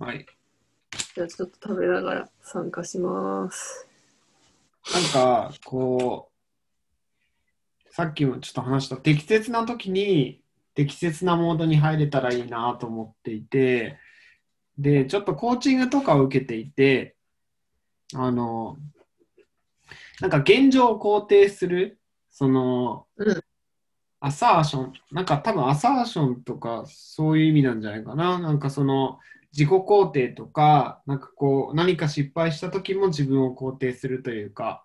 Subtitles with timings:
[0.00, 0.24] はい。
[1.14, 3.86] じゃあちょっと食べながら参加します。
[4.94, 6.30] なんか、こ
[7.86, 10.42] う、さっきもちょっと話した、適切な時に
[10.74, 13.98] 適切なモードに入れたらいいなと思っていて、
[14.78, 17.14] で、ちょっとコーチングとかを受けていて、
[18.14, 18.78] あの、
[20.22, 23.42] なんか現状を肯定する、その、うん
[24.22, 28.38] アサーション、なんか多分アサーションとかそういう意味なんじゃないかな。
[28.38, 29.18] なんかその
[29.52, 34.84] 自己肯定とか、なんかこう何か失敗した時も自分を肯定するというか、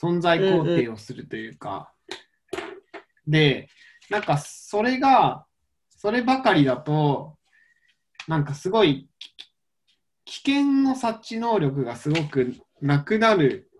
[0.00, 1.92] 存在肯定をするというか。
[3.26, 3.68] で、
[4.10, 5.46] なんかそれが、
[5.90, 7.36] そればかりだと、
[8.28, 9.08] なんかすごい
[10.24, 13.70] き危険の察知能力がすごくなくなる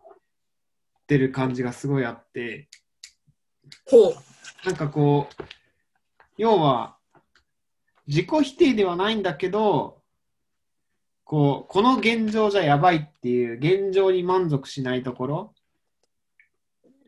[1.02, 2.68] ってる感じがすごいあって、
[3.88, 4.14] ほう。
[4.64, 5.42] なんかこう、
[6.36, 6.96] 要は、
[8.06, 10.02] 自己否定ではないんだけど、
[11.26, 15.54] こう、この現状じゃやばいっていう現状に満足しないところ、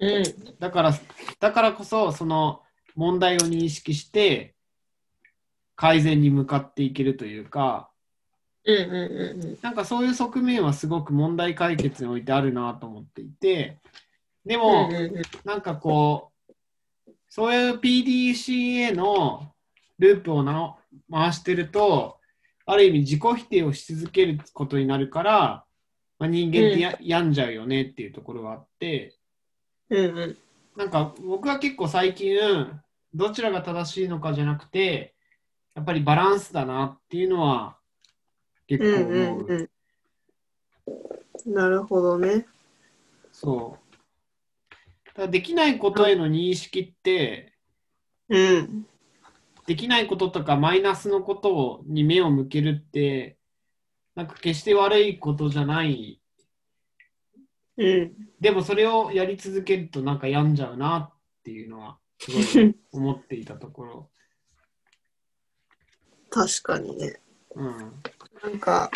[0.01, 0.25] うん。
[0.59, 0.93] だから、
[1.39, 2.63] だからこそ、その
[2.97, 4.57] 問題を認識して、
[5.77, 7.91] 改善に向かっていけるというか、
[8.65, 9.59] うんうんうんうん。
[9.63, 13.79] なんかそういう側面はすごく問題解決においてあるなと思っていて、
[14.45, 16.53] でうも、んうんうんなんかこう、
[17.29, 19.53] そういう PDCA の
[20.01, 20.77] ループをな
[21.09, 22.18] 回してると、
[22.71, 25.65] ある意味自己否定をし続けることになるから、
[26.19, 29.17] まあ、人間ってや,、病んじゃうよねっていうところがあって、
[29.89, 30.37] うんうん。
[30.77, 32.37] なんか僕は結構最近、
[33.15, 35.15] どちらが正しいのかじゃなくて、
[35.75, 37.79] やっぱりバランスだなっていうのは
[38.67, 39.47] 結構うん思う。
[39.47, 39.69] うん
[41.47, 41.55] うん。
[41.55, 42.47] なるほどね。
[43.33, 43.79] そ
[45.17, 45.19] う。
[45.19, 47.55] だできないことへの認識って、
[48.29, 48.87] うん。
[49.69, 53.37] できないこととかマイナスのことに目を向けるって、
[54.15, 56.23] なんか決して悪いことじゃない。
[57.77, 58.13] うん。
[58.41, 61.13] でもそれをやり続けるとなんか病んじゃうなっ
[61.45, 64.11] ていうのはすごい思っていたところ。
[66.31, 67.21] 確かにね。
[67.55, 67.77] うん。
[68.43, 68.91] なんか、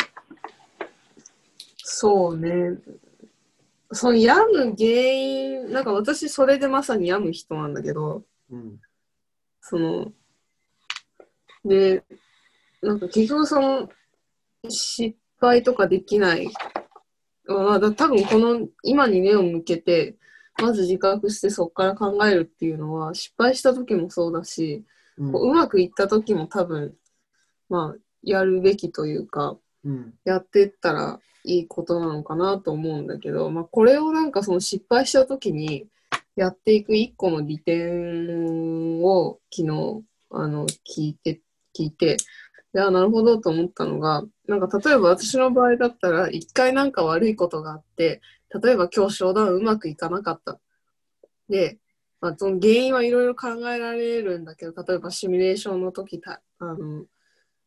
[1.77, 2.79] そうね。
[3.91, 8.81] その病む原因、なんか私それでまさに病む人なんだけど、うん。
[9.61, 10.11] その、
[11.65, 12.03] で、
[12.81, 13.89] なんか結局その、
[14.69, 16.49] 失敗とかできない。
[17.45, 20.15] まあ、だ多分この今に目を向けて、
[20.61, 24.83] まず自覚してそこから考えるっていうのは、失敗した時もそうだし、
[25.17, 26.95] うんこううまくいった時も多分、
[27.69, 30.13] まあ、やるべきというか、うん。
[30.23, 35.87] やってったらいいことなのかなと思うんだけど、まあ、これをなんかその失敗した時に
[36.35, 41.41] やっていく一個の利点を昨日あの聞いて
[41.77, 42.17] 聞いて
[42.73, 48.21] であなるほどと思ったのがなんか例えば私の場合だったら一回なんか悪いことがあって
[48.63, 50.59] 例えば今日商談うまくいかなかった
[51.49, 51.77] で、
[52.21, 57.05] まあ、その原因はいろいろ考えられるんだけど例えばシミュレーションの時たあの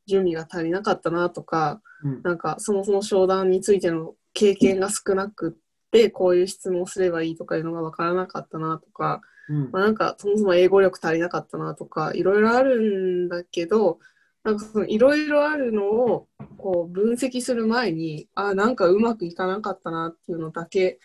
[0.06, 2.22] 準備が足りなかったなとかうん。
[2.22, 13.98] なんかそもそも商談についての経験が少なくってこういう質問をすればいいとかいうのが分からなかったなとか、うんまあ、なんかそもそも英語力足りなかったなとかいろいろあるんだけど
[14.42, 20.98] なんかそのいろいろあるのをこう分析する前にあなんかうまくいかなかったなっていうのだけ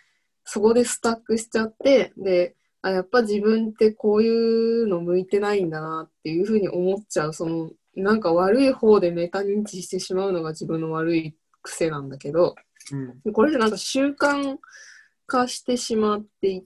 [0.43, 12.55] そこでスタックしちゃってであやっぱ自分ってこういうの向いてないんだなっていうふうに思っちゃうそのなんか悪い方でメタ認知してしまうのが自分の悪い癖なんだけど
[12.91, 13.21] うん。
[13.21, 14.57] でこれでなんか習慣
[15.27, 16.63] 化してしまっていっ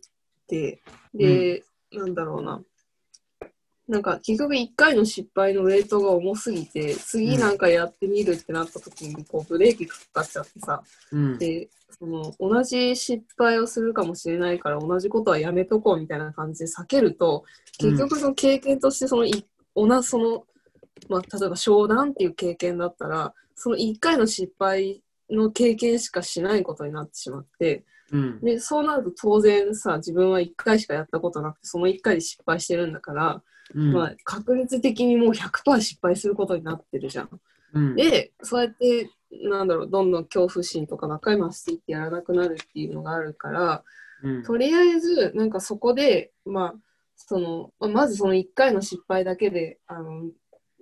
[0.48, 0.82] て
[1.14, 2.62] で、なんだろうな。
[3.88, 10.82] なんか結局1回の失敗のウェイトが重すぎて次なんかやってみるってなった時にこうブレーキかかっちゃってさ。
[11.12, 11.38] うん。
[11.38, 17.46] でその同じ失敗をするかもしれないから同じことはやめとこうみたいな感じで避けると
[17.78, 19.46] 結局その経験としてそのい
[19.76, 20.44] 同じその、
[21.08, 28.40] まあ、例えば商談っていう経験だったらその1回の失敗の経験しかしないことになってしまってうん。
[28.42, 33.42] でそうなると当然さ自分は1回しかやったことなくてその1回で失敗してるんだから、
[33.74, 33.94] うん。
[33.94, 37.30] まあ、確率的にもう100%失敗することになってるじゃん。
[37.74, 37.96] うん。
[37.96, 39.10] でそうやって
[39.50, 43.84] なんだろうどんどん恐怖心とかばっかり増していってやらなくなるっていうのがあるから
[44.24, 44.44] うん。
[44.44, 46.76] とりあえずなんかそこでまあ
[47.18, 50.26] そのまずその1回の失敗だけであの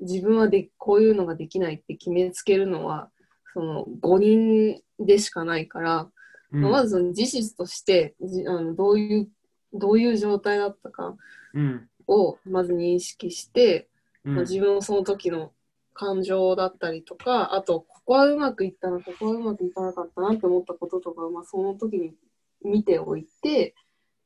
[0.01, 3.09] 自分はでこういうのができないって決めつけるのは
[3.53, 6.12] その5人でしかないから、うん
[6.61, 9.29] まあまずその事実としてじあのどういう
[9.73, 11.15] どういう状態だったか
[11.53, 11.89] うん。
[12.07, 13.87] をまず認識して、
[14.25, 15.51] うんまあ、自分のその時の
[15.93, 22.13] 感情だったりとか、あと、ここはうまくいったな、ここはうまくいかなかったなって思ったこととか、まあ、その時に
[22.63, 23.75] 見ておいて、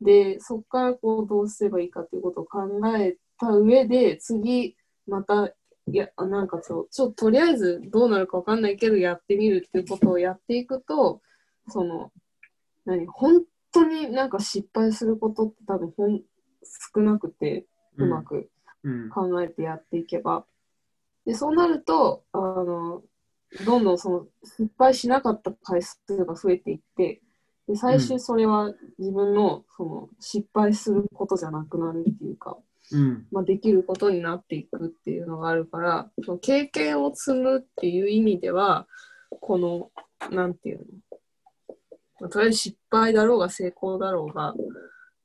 [0.01, 2.59] で、そこからこうどうすればいいかっていうことを考
[2.97, 4.75] えた上で、次、
[5.07, 5.47] また、
[5.89, 11.21] いや、なんかちょ、ちょっととりあえずどうなるかわかんないけど、やってみるっていうことをやっていくと、
[11.69, 12.11] その、
[12.85, 16.21] 何、本当になんか失敗することって多分ほん
[16.95, 17.65] 少なくて、
[17.97, 18.49] うまく
[18.83, 19.09] うん。
[19.09, 20.45] 考えてやっていけば。
[21.25, 23.01] で、そうなると、あの、
[23.65, 27.21] どんどんその失敗しなかった回数が増えていって、
[27.67, 32.57] で、最終それは自分のその失敗することじゃなくなるっていうか、
[32.91, 33.09] うん。
[33.09, 38.87] ままあ、できることになっていくっていうのがあるから、その経験を積むっていう意味では、
[39.41, 39.91] この、
[40.31, 41.06] なんていうの、まあ
[42.19, 44.55] とりあえず失敗だろうが成功だろうが、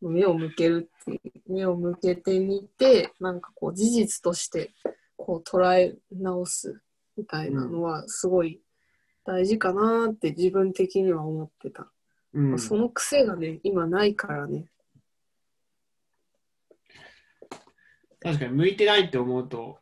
[0.01, 4.73] 目を向けるって目を向けてみて、なんかこう事実として
[5.17, 6.81] こう捉え直す
[7.17, 8.61] みたいなのはすごい
[9.25, 11.91] 大事かなって自分的には思ってた。
[12.35, 12.59] うん。
[12.59, 14.67] その癖がね、今ないからね。
[18.21, 19.79] 確かに向いてないって思うと、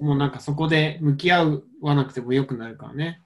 [0.00, 3.22] もうなんかそこで向き合わなくてもよくなるからね。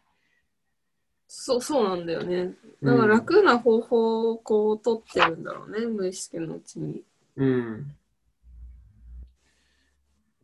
[1.37, 2.55] そう、そうなんだよね。
[2.81, 7.03] だから楽な方法をこう取ってるんだろうね、無意識のうちに。
[7.37, 7.95] うん。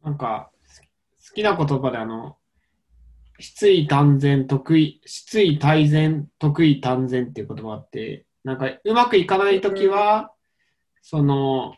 [0.02, 0.50] なんか、
[1.28, 2.36] 好きな言葉であの、
[3.38, 10.32] 失意単然得意、失意大然得意単然っていう言葉があって、なんかうまくいかないときは、
[11.02, 11.76] その、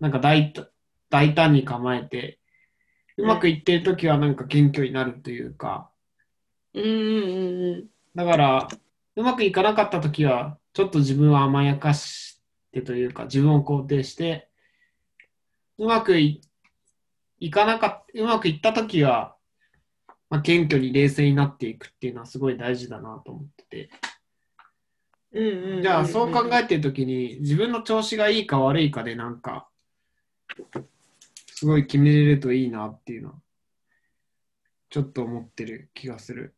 [0.00, 0.68] なんか大胆
[1.08, 2.40] 大胆に構えて、
[3.16, 5.91] うまくいってるときはなんか謙虚になるというか、
[6.74, 8.68] うんうんうんだから、
[9.16, 12.42] うまくいかなかったときは、ちょっと自分を甘やかし
[12.72, 14.48] てというか、自分を肯定して、
[15.78, 16.42] うまくい
[17.40, 19.34] いかなかっうまくいったときは、
[20.30, 23.90] まあ、謙虚に冷静になっていくっていうのはすごい大事だなと思ってて。
[25.32, 25.46] うん。
[25.46, 29.68] うんうんうんじゃあ、そう考えてるときに、自分の調子がいいか悪いかで、なんか、
[31.48, 33.34] すごい決めれるといいなっていうのは、
[34.90, 36.54] ちょっと思ってる気がする。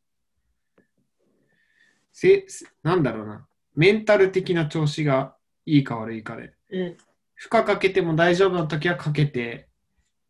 [2.15, 2.47] せ、
[2.85, 3.47] なんだろうな。
[3.75, 6.55] メンタル的な調子がいいか悪いかで。
[6.71, 6.97] うん。
[7.35, 9.69] 負荷かけても大丈夫なときはかけて、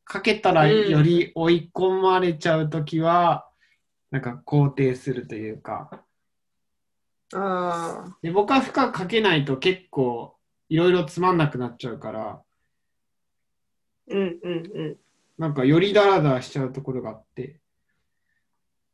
[0.04, 3.46] かけたらうんより追い込まれちゃうときは、
[4.10, 6.02] なんか肯定するというか、
[7.34, 8.16] ああ。
[8.22, 10.36] で僕は負荷かけないと結構
[10.68, 12.42] いろいろつまんなくなっちゃうから、
[14.08, 14.96] うんうん
[15.36, 17.60] なんかよりダラダラしちゃうところがあって、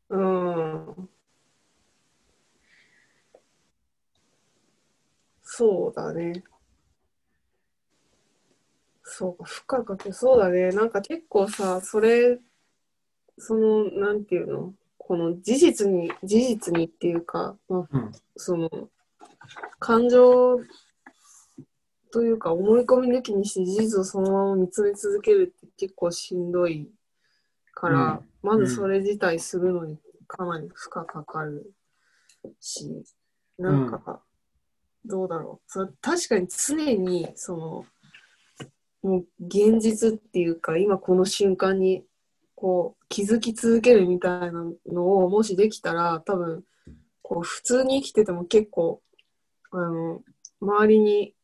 [0.09, 0.87] うん。
[0.87, 1.11] うん。
[5.61, 6.43] そうだね。
[9.03, 10.71] そうか、負荷かけ、そうだね。
[10.71, 12.39] なんか結構さ、それ、
[13.37, 14.73] その、なんていうの？
[14.97, 18.71] この事実に、事実にっていうか、まあ、うん、その、
[19.79, 20.61] 感情
[22.11, 26.89] というか思い込み抜きにして事実をそのまま見つめ続けるって結構しんどい
[27.75, 31.71] から、まずそれ自体するのにかなり負荷かかる
[32.61, 33.05] し、
[33.59, 34.23] なんか、
[35.05, 35.70] どうだろう。
[35.70, 37.87] それ確かに常に、その、
[39.02, 42.05] もう現実っていうか、今この瞬間に、
[42.55, 46.65] こう、気づき続けるみたいなのを、もしできたら、多分、
[47.22, 49.01] こう、普通に生きてても結構、
[49.70, 50.22] あの、
[50.60, 51.34] 周りに、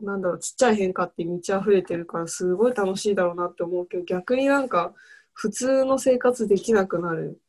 [0.00, 4.92] なんだろう、ちっちゃい変化って満ち溢れてるから、すごい楽しいだろうなって思うけど、逆になんか、
[5.32, 7.40] 普通の生活できなくなる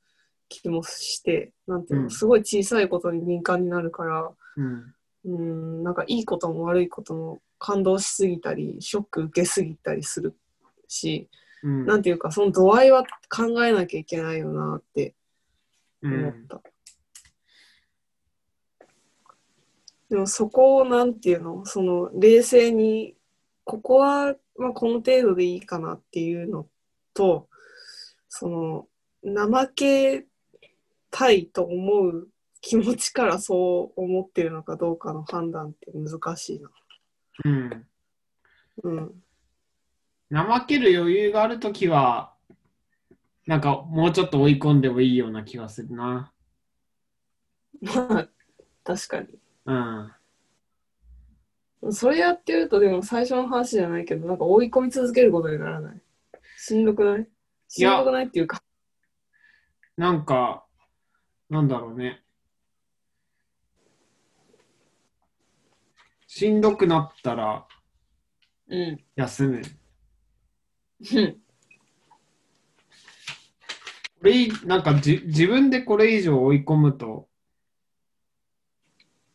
[0.50, 4.94] 気もして、なんていうの、うんすごい小さいことに敏感になるから、うん、
[5.28, 10.36] うん、なんかいいことも悪いことも感動しすぎたり、ショック受けすぎたりする
[10.88, 11.30] し、
[11.64, 15.14] うん、なんていうか、その度合いは考えなきゃいけないよなって
[16.02, 16.62] うん、思った。
[20.10, 23.16] でもそこをなんていうの、その冷静に、
[23.66, 26.68] ここは、まあ、この程度でいいかなっていうの
[27.14, 27.50] と、
[28.30, 28.88] その、
[29.24, 30.26] 怠け
[31.12, 32.30] たいと思う
[32.68, 36.70] 気持ちからそう思ってるのかどうかの判断って難しいな。
[37.46, 37.88] うん。
[38.84, 39.24] うん。
[40.30, 42.34] 怠ける余裕があるときは、
[43.46, 46.34] なんかもうちょっと追い込んでもいいような気がするな。
[47.82, 48.28] まあ、
[48.84, 49.28] 確かに。
[49.66, 50.12] うん。
[51.94, 56.02] それやってると、でも最初の話じゃないけど、なんか追い込み続けることにならない。
[56.58, 57.26] しんどくない？
[57.70, 58.62] しんどくないっていうか。
[59.96, 60.66] なんか、
[61.50, 62.22] なんだろうね。
[66.38, 67.66] しんどくなったら
[68.70, 69.04] うん。
[69.16, 69.62] 休む。
[71.00, 71.34] うん。
[74.20, 77.28] これいなんかじ自分でこれ以上追い込むと、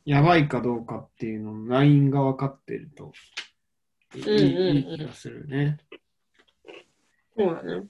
[0.04, 3.10] やばいかどうかっていうののラインが分かってると、
[4.14, 5.78] いい,、うんうんうんいい気がするね。
[7.36, 7.88] そうだね。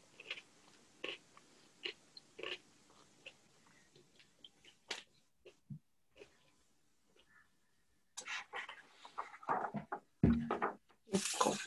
[11.14, 11.58] そっか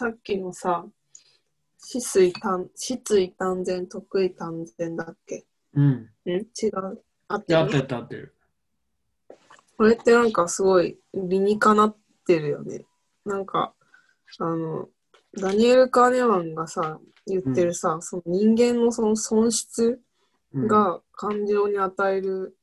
[0.00, 0.86] さっきのさ、
[1.78, 5.44] 止水単、失意単全、得意単全だっけ？
[5.74, 5.84] うん。
[6.24, 7.02] ん違う。
[7.28, 7.68] あってる？
[7.68, 8.34] で合ってる合ってる。
[9.76, 12.86] これってなんかすごい理にかなってるよね。
[13.26, 13.74] なんか、
[14.38, 14.88] あの、
[15.38, 20.00] ダニエル・カーネマンがさ、言ってるさ、その人間のその損失
[20.54, 22.56] うん、が感情に与える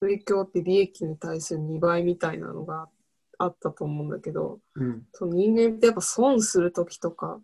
[0.00, 2.90] 影響って利益に対する2倍みたいなのがあっ
[3.38, 5.06] たと思うんだけど、うん。
[5.12, 7.40] その人間ってやっぱ損する時とか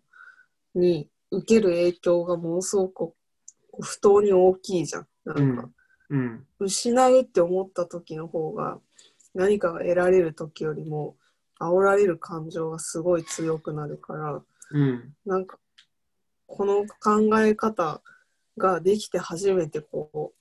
[0.73, 3.13] に受ける影響がものすごく
[3.81, 5.07] 不当に大きいじゃん。
[5.25, 5.69] なんか、
[6.09, 6.45] うん。
[6.59, 8.79] 失うって思った時の方が
[9.33, 11.15] 何かが得られる時よりも
[11.59, 15.13] 煽られる感情がすごい強くなるからうん。
[15.25, 15.57] なんか
[16.47, 18.01] この考え方
[18.57, 20.33] ができて初めてこ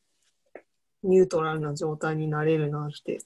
[1.02, 3.18] うニュートラルな状態になれるなって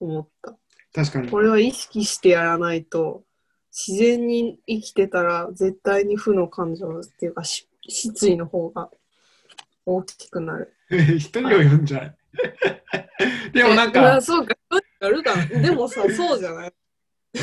[0.00, 0.56] 思った
[0.94, 1.28] 確かに。
[1.28, 3.22] これは意識してやらないと
[3.72, 8.90] 自然に生きてたら絶対に負の感情っていうかし失意の方が
[9.86, 12.16] 大きくなる一 人を読んじゃう。
[13.52, 14.54] でもなんえかあ、そうか、
[15.00, 15.46] あるかな。
[15.46, 16.72] でもさ、そうじゃない？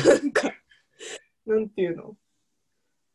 [0.04, 0.50] なんか、
[1.46, 2.16] なんていうの？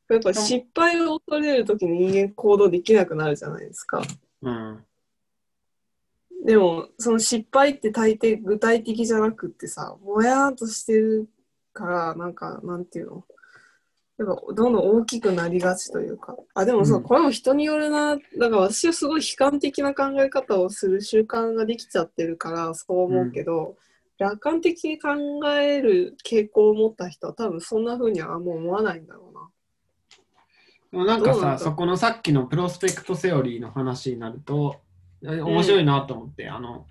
[0.09, 4.01] やっぱ失敗を恐れるときに人間行動できなくなるじゃないですか。
[4.41, 4.85] うん。
[6.43, 11.29] でも、その失敗って大抵具体的じゃなくってさ、ぼやーっとしてる
[11.71, 13.23] から、なんか、なんていうの？
[14.19, 16.35] やっぱどんどん大きくなりがちというか。
[16.53, 18.15] あ、でもそう、うんこれも人によるな。
[18.15, 23.75] だから私はすごい悲観的な考え方をする習慣ができちゃってるから、そう思うけど、
[24.19, 25.09] 楽観的に考
[25.49, 29.49] える傾向を持った人は多分そんな風にはあんま思わないんだろうな。
[30.91, 34.82] でもなんかさ、そこのさっきのプロスペクトセオリーの話になると、え
[35.23, 36.87] 面白いなと思って、あの、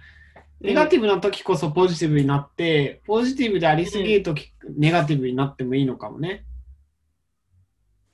[0.60, 6.44] ネガティブな時こそポジティブになって、ポジティブでありすぎる時、ネガティブになってもいいのかもね。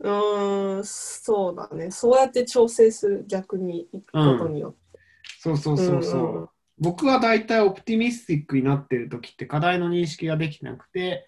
[0.00, 1.90] うーん、そうだね。
[1.90, 4.98] そうやって調整する、逆に行くことによって。
[5.38, 6.20] そうそうそうそう。
[6.20, 6.48] うんうん
[6.80, 11.26] 僕は大体オプティミスティックになってる時って課題の認識ができてなくて、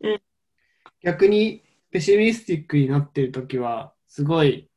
[0.00, 0.20] うん
[1.00, 4.68] 逆にペシミスティックになってる時はすごい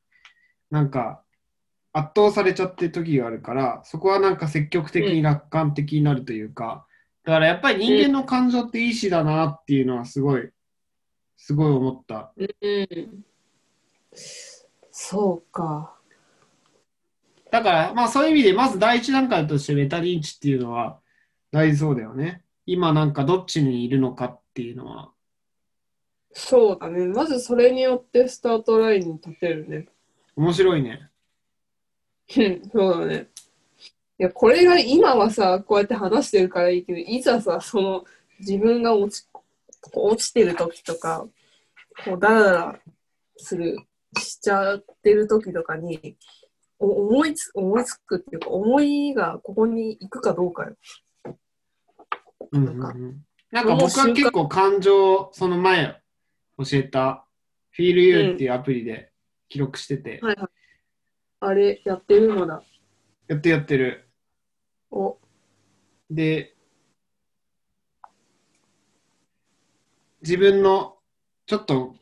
[0.69, 1.23] なんか
[1.97, 6.85] 圧倒されちゃってる時があるからそこはなんか積極的に楽観的になるというか、
[7.23, 10.49] だからやっぱり人間の感情っていいしだなっていうのはすごい
[11.37, 12.33] すごい思った。
[12.37, 13.23] うん。
[14.91, 15.95] そうか。
[17.51, 20.99] だから、まあそういう意味で、まず第一段階としてメタ認知っていうのは
[21.51, 22.41] 大事そうだよね。
[22.65, 25.11] 今なんかどっちにいるのかっていうのは。
[26.31, 27.05] そうだね。
[27.07, 29.87] まずそれによってスタートラインに立てるね。
[30.35, 31.09] 面白いね。
[32.37, 33.27] うんそうだね。
[34.17, 38.05] いや、これが今はさ、こうやって話してるからいいけど、いざさ、その
[38.39, 39.27] 自分が落ち
[39.93, 41.27] 落ちてる時とか、
[42.03, 42.79] こうダラダラ
[43.37, 43.77] する、
[44.17, 46.17] しちゃってる時とかに、
[46.79, 50.75] お思いつ思いつくっていうか、思いがここに行くかどうかよ。
[52.51, 56.01] うんうんうん、なんか僕は結構感情、その前
[56.57, 57.25] 教えた
[57.77, 59.11] FeelYou っていうアプリで
[59.49, 60.49] 記録してて、はいはい。
[61.39, 62.63] あれ、やってるのだ。
[63.27, 64.07] やってやってる。
[64.91, 65.17] お、
[66.09, 66.55] で、
[70.21, 70.97] 自分の、
[71.45, 71.95] ちょっと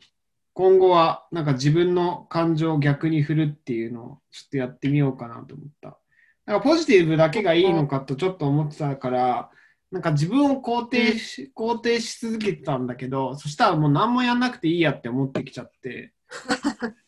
[0.54, 5.98] 今後はなんか自分の感情を逆に振るっていうのをちょっとやってみようかなと思った。
[6.46, 9.50] なんかポジティブだけがいいのかとちょっと思ってたから、
[9.90, 16.12] なんか自分を肯定し、肯定し続けてたんだけど、そしたらもう何もやんなくていいやって思ってきちゃって。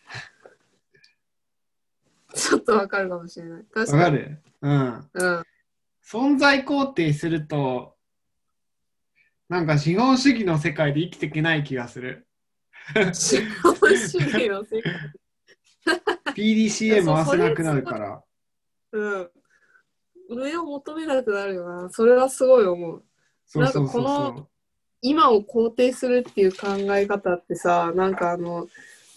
[2.36, 3.64] ちょっとわかるかもしれない。
[3.72, 4.02] 確かに。
[4.02, 4.42] わかる？
[4.62, 5.10] うん。
[5.14, 5.42] うん。
[6.04, 7.96] 存在肯定すると、
[9.48, 12.26] なんか資本主義の世界で生きていけない気がする。
[13.12, 14.92] 資本主義の世界。
[16.34, 18.22] PDCA 回せなくなるから。
[18.92, 19.30] うん。
[20.28, 21.88] 上を求めなくなるよな。
[21.90, 23.04] それはすごい思う。
[23.46, 24.48] そうそうそうなんかそう。
[25.02, 26.66] 今を肯定するっていう考
[26.96, 28.66] え方ってさ、なんかあの、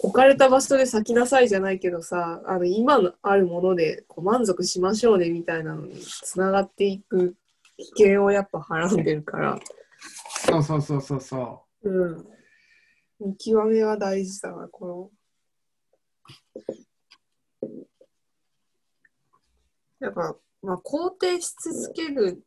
[0.01, 7.35] 置かれた場所で咲きなさいじゃないけどさ、あの今のあるものでこう満足しましょうねみたいなのにつながっていく
[7.77, 9.59] 危険をやっぱはらんでるから、
[9.99, 12.25] そうそうそうそうそうん。
[13.19, 15.11] 見極めは大事だな、こ
[17.61, 17.69] の。
[19.99, 22.41] やっぱ、まあ、肯定し続ける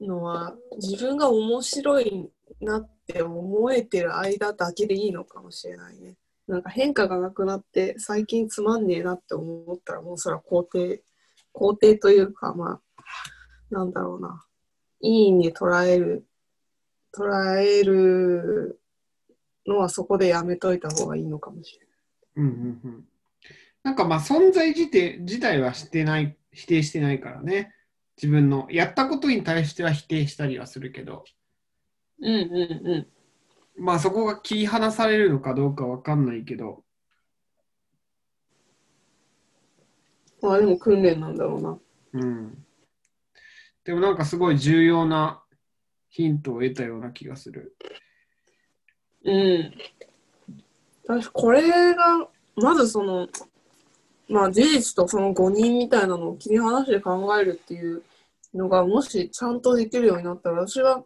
[0.00, 6.14] のは自分が面白いなって思えてる間だけでいいのかもしれないね。
[6.46, 11.02] なんか変化がなくなって最近つまんねえなって思ったらもうそれは肯定、
[11.54, 12.80] 肯定というかまあ、
[13.70, 14.44] なんだろうな。
[15.00, 16.26] いい意味で捉える、
[17.16, 18.80] 捉える
[19.66, 21.96] のはそこでやめといた方がいいのかもしれない。
[22.36, 23.04] うんうんうん。
[23.82, 27.74] なんかまあ存在自体自体はしてない、否定してないからね。
[28.16, 31.24] 自分のやったことに対しては否定したりはするけど、
[32.20, 33.06] うんうんうん。
[33.76, 36.84] まあそこが切り離されるのかどうかわかんないけど、
[40.40, 41.78] まあでも訓練なんだろうな。
[42.12, 42.64] うん。
[43.84, 45.42] でもなんかすごい重要な
[46.08, 47.76] ヒントを得たような気がする。
[49.24, 49.74] うん。
[51.06, 53.26] 私、これが、まずその、
[54.28, 58.02] まあ事実とその誤認みたいなのを切り離して考えるっていう
[58.54, 61.04] のが、もしちゃんとできるようになったら、私は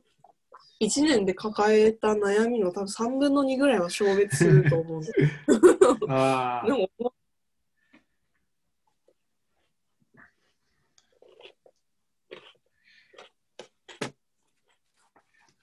[0.80, 5.02] 1年で抱えた悩みの多分3分の2ぐらいは消滅すると思う
[6.66, 6.88] でも、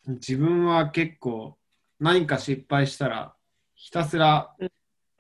[0.08, 1.58] 自分は結構
[2.00, 3.36] 何か失敗したら
[3.74, 4.54] ひたすら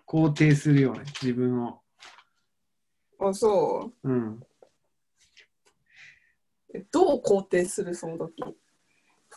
[0.06, 1.82] 肯定するよね、自分を。
[3.20, 4.10] あ、そう。
[4.10, 4.44] うん。
[6.74, 8.44] えどう肯定するその時？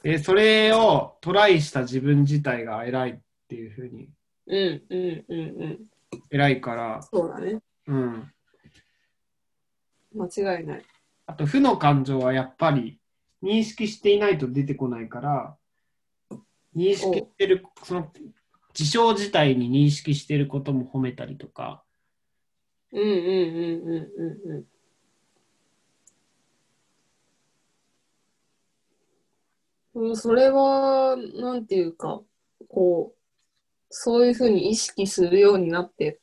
[0.05, 4.09] え、それをトライした自分自体が偉いっていうふうに、
[4.47, 5.79] うんうんうんうん。
[6.31, 7.61] 偉いから、そうだね。
[7.87, 8.33] うん。
[10.15, 10.85] 間違いない。
[11.27, 12.99] あと、負の感情はやっぱり
[13.43, 15.57] 認識していないと出てこないから、
[16.77, 18.13] 認識してる、その
[18.73, 21.85] 事象自体に認識してることも褒めたりとか、
[22.93, 24.09] うんうんうんうん
[24.47, 24.65] うんうん。
[30.01, 32.21] うん、それは、なんていうか、
[32.69, 33.19] こう、
[33.91, 36.21] そういうふうに意識するようになって、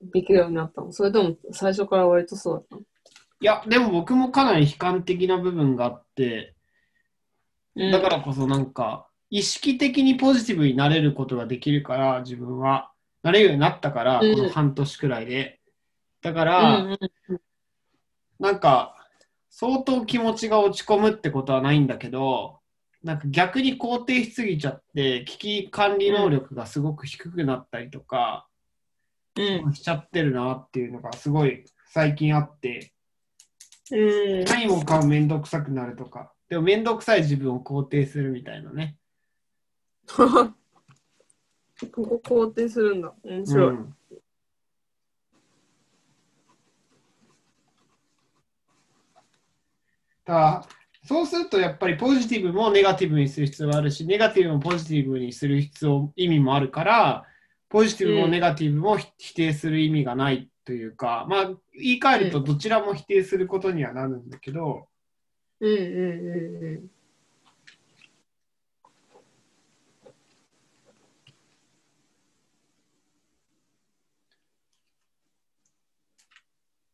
[0.00, 0.92] できるようになったの？
[0.92, 2.82] それとも最初から割とそうだったの？
[2.82, 2.84] い
[3.44, 6.54] や、でも僕もかなり悲観的な部分があって、
[7.74, 7.90] うん。
[7.90, 12.90] だからこそなんか、意識的にポジティブになれることができるから、自分は。
[13.22, 14.36] なれるようになったから、こうん。
[14.36, 15.60] の半年くらいで。
[16.22, 16.98] だかうら、
[18.38, 18.93] なんか、
[19.56, 22.58] 相当気持ちが落ち込むってことはないんだけど、
[23.04, 28.48] なんか逆に肯定しすぎちゃって、危機管理能力がすごく低くなったりとか、
[29.36, 32.92] うんしちゃってるなっていうのがすごい最近あって、
[33.92, 38.96] うん何も買うめんどくさくなるとか、でもめんどくさい自分を肯定するみたいなね。
[40.08, 40.52] こ
[41.92, 43.14] こ肯定するんだ。
[43.22, 43.68] 面白い。
[43.68, 43.94] うん
[50.24, 50.66] だから
[51.06, 57.24] そうするとやっぱりポジティブもネガティブにする必要があるし、ネガティブもポジティブにする必要意味もあるから、
[57.68, 64.88] ポジティブもネガティブも否定する意味がないというか、まあ言い換えるとどちらも否定することにはなるんだけど、
[65.60, 65.78] うんうん
[66.56, 66.90] うん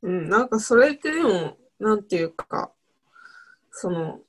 [0.03, 0.21] うん。
[0.23, 2.73] うん、なんかそれってでも、なんていうか、
[3.71, 4.21] その、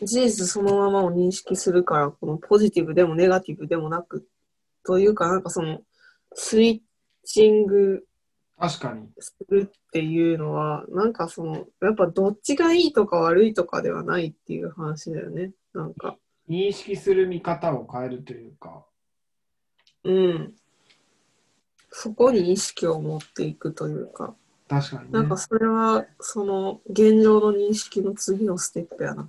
[0.00, 4.26] 事実そのままを認識するから、このポジティブでもネガティブでもなく、
[4.84, 5.80] というか、なんかその、
[6.34, 6.82] スイ
[7.24, 8.06] ッチング
[8.62, 9.08] 確かに。
[9.18, 15.50] するっていうのは、なんかその、やっぱどっちがいいとか悪いとかではないっていう話だよね。
[15.74, 16.16] なんか、
[16.48, 18.84] 認識する見方を変えるというか、
[20.04, 20.54] うん。
[21.90, 24.36] そこに意識を持っていくというか、
[24.72, 25.18] 確かにね。
[25.18, 29.28] なんかそれは、その、現状の認識の次のステップやな。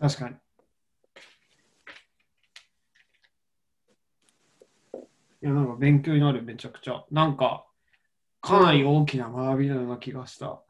[0.00, 0.34] 確かに。
[5.42, 7.04] いや、なんか勉強になる、めちゃくちゃ。
[7.12, 7.64] なんか、
[8.40, 10.60] かなり大きな学びのような気がした。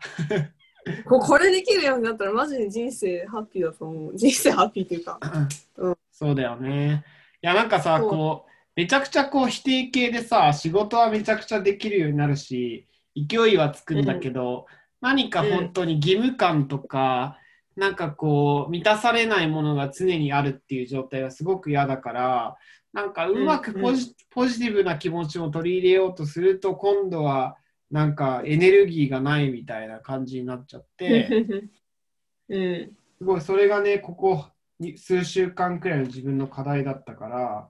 [1.08, 4.14] ここれできるようになったら、マジで人生ハッピーだと思う。
[4.14, 5.18] 人生ハッピーっていうか、
[5.78, 7.02] うんそうだよね。
[7.42, 14.66] いや、なんかさ、こう、めちゃくちゃこう否定形でさ、仕事はめちゃくちゃできるようになるし、勢いはつくんだけど、
[15.00, 17.38] 何か本当に義務感とか、
[17.76, 22.56] なんかこう、満たされないものが常にあるっていう状態はすごく嫌だから、
[22.92, 27.56] なんかうまくポジ,、ポジティブな気持ちを取り入れようとすると、今度は
[27.90, 31.28] なんかエネルギーがないみたいな感じになっちゃって、
[32.48, 32.96] うん。
[33.18, 34.46] すごいそれがね、ここ
[34.80, 37.68] に数週間くらいの自分の課題だったから、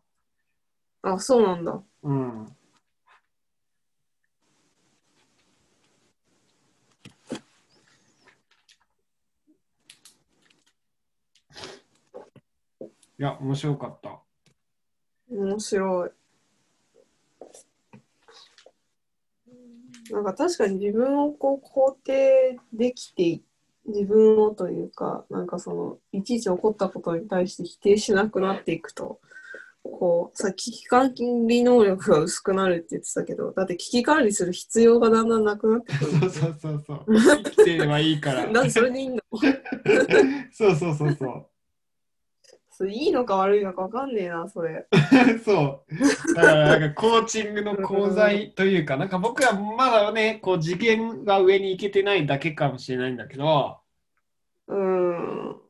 [1.04, 1.82] あ、そうなんだ。
[2.02, 2.46] うん。
[13.18, 14.20] いや、面白かった。
[15.30, 16.10] 面白い。
[20.10, 23.40] なんか確かに自分をこう肯定できて
[23.86, 29.20] 自分をというかなんかそのいちいち起こったことに対して否定しなくなっていくと
[29.84, 36.10] こう、さっき危機管理能力が薄くなるって言ってたけど、だって危機管理する必要がだんだんなくなってくる。
[36.10, 37.04] そうそうそうそう。
[37.06, 38.46] 生きてればいいから。
[38.50, 39.22] なんでそれでいいんだ
[40.52, 42.88] そうそうそうそう。
[42.88, 44.86] いいのか悪いのか分かんねえな、それ。
[45.44, 46.34] そう。
[46.34, 53.78] だからなんかコーチングの講座というか、なんか僕はまだね、こう次元が上に行けてないだけかもしれないんだけど、
[54.66, 55.63] うーん。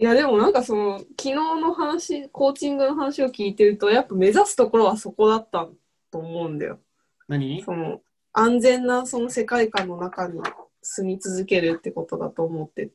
[0.00, 5.68] いや、でもなんかその、昨日の話、コーチングの話を聞いてると、やっぱ目指すところはそこだった
[6.12, 6.78] と思うんだよ。
[7.26, 7.62] 何？
[7.64, 8.00] その、
[8.32, 10.40] 安全なその世界観の中に
[10.82, 12.90] 住み続けるってことだと思って、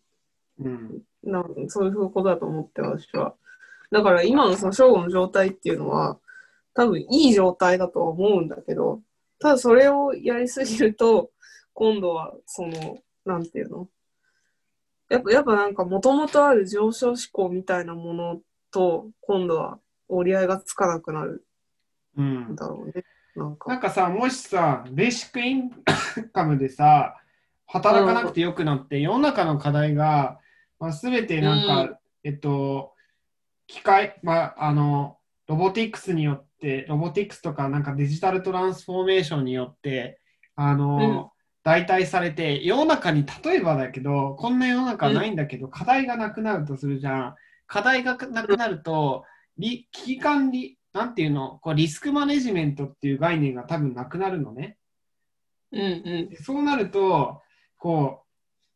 [0.59, 1.01] うん。
[1.23, 3.35] なそういうことだと思って私は。
[3.91, 6.17] だから今のその正午の状態っていうのは、
[6.73, 9.01] 多分いい状態だとは思うんだけど、
[9.39, 11.31] ただそれをやりすぎると、
[11.73, 13.89] 今度はその、なんていうの？
[15.09, 21.45] やっぱ、やっぱなんか元々ある上昇志向みたいなものと、今度は折り合いがつかなくなる
[22.17, 22.55] うんん。
[22.55, 23.03] だろうね。
[23.35, 23.77] なんなんか。
[23.79, 25.71] かさ、もしさ、ベーシックイン
[26.31, 27.17] カムでさ、
[27.67, 30.39] 働かなくてよくなって、世の中の課題が、
[30.79, 32.93] まあ、全てなんか、うえっと、
[33.67, 40.19] 機械、まあ、あの、ロボティクスによって、ロボティクスとかなんかデジタルトランスフォーメーションによって、
[40.55, 41.32] あの、
[41.63, 47.35] 代替されて、世の中に例えばだけど、こんな世の中ないんだけど、課題がなくなるとするじゃん。
[47.67, 49.23] 課題がなくなると、
[49.57, 54.77] リ危機管理、なんていうの、こうリスクマネジメントっていう概念が多分なくなるのね。
[55.71, 55.85] うんう
[56.27, 56.29] ん。
[56.29, 57.41] でそうなると、
[57.77, 58.23] こ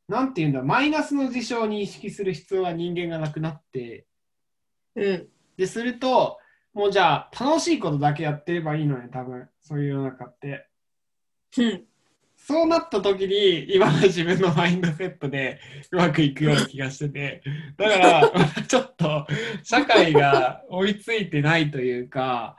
[0.08, 4.08] う、なんていうんだ、マイナスの事象を認識する必要は人間がなくなって、
[4.96, 5.28] うん。
[5.58, 6.40] で、すると、
[6.74, 10.68] もうじゃあ、楽しいことだけやってればいいのね、多分、そういう世の中って。
[11.58, 11.86] うん。
[12.48, 15.60] そうなった時に、今の自分のマインドセットで
[15.92, 17.44] うまくいくような気がしてて、
[17.76, 18.32] だから、
[18.64, 19.28] ちょっと、
[19.64, 22.56] 社会が追いついてないというか、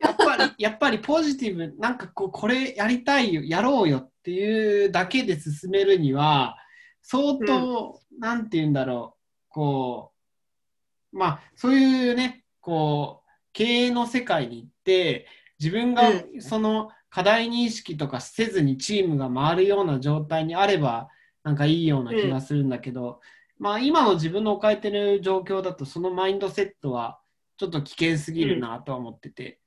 [0.00, 6.56] やっぱり、やっぱりポジティブ、なんかこう、これやりたいよ、やろうよっていうだけで進めるには、
[7.02, 10.12] 相当、なんて言うんだろう、こ
[11.12, 15.26] う、まあ、そういうね、こう、経営の世界に行って、
[15.58, 21.08] 自分がうその課題認識とかせずにチームが回るような状態にあれば、
[21.42, 23.20] なんかいいような気がするんだけど、
[23.58, 27.18] まあ、今の自分の置かれてる状況だと、そのマインドセットは
[27.56, 29.60] ちょっと危険すぎるなとは思ってて。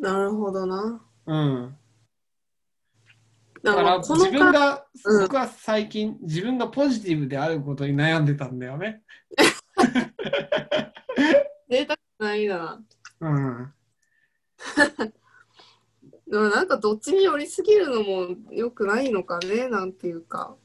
[0.00, 1.02] なるほどな。
[1.26, 1.76] うん。
[3.62, 9.02] だから自分が、うん僕は最近自分がポジティブであることに悩んでたんだよね。
[11.70, 12.82] 贅沢ないな。
[13.20, 13.72] うん。
[16.32, 20.56] でもなんかどっちに寄りすぎるのも良くないのかね、なんていうか。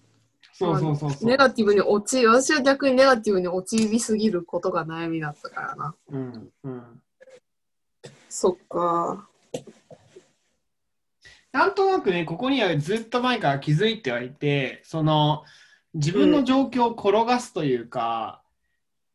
[0.53, 1.25] そうそうそうそう。
[1.27, 5.95] ネガティブに陥り、私は逆にネガティブに陥りすぎることが悩みだったからな。
[6.07, 7.01] うんうん。
[8.29, 9.27] そっか。
[11.51, 15.43] なんとなくね、ここにはずっと前から気づいてはいて、その
[15.93, 18.41] 自分の状況を転がすというか、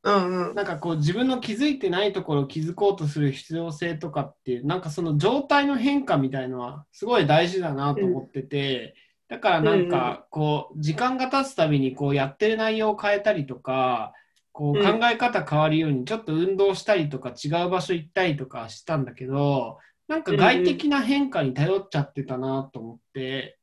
[0.05, 0.55] うんうん。
[0.55, 8.95] なんかこう自分の気づいてないところを気づこうとする必要性とかっていう、なんかその状態の変化みたいのはすごい大事だなと思ってて、
[9.29, 14.12] だからなんかこう時間が経つたびにこうやってる内容を変えたりとか、
[14.51, 23.57] こううん考え方変わるようにちょっと運動したりとか違う場所行ったりとかしたんだけど、なんか外的な変化に頼っちゃってたなと思って、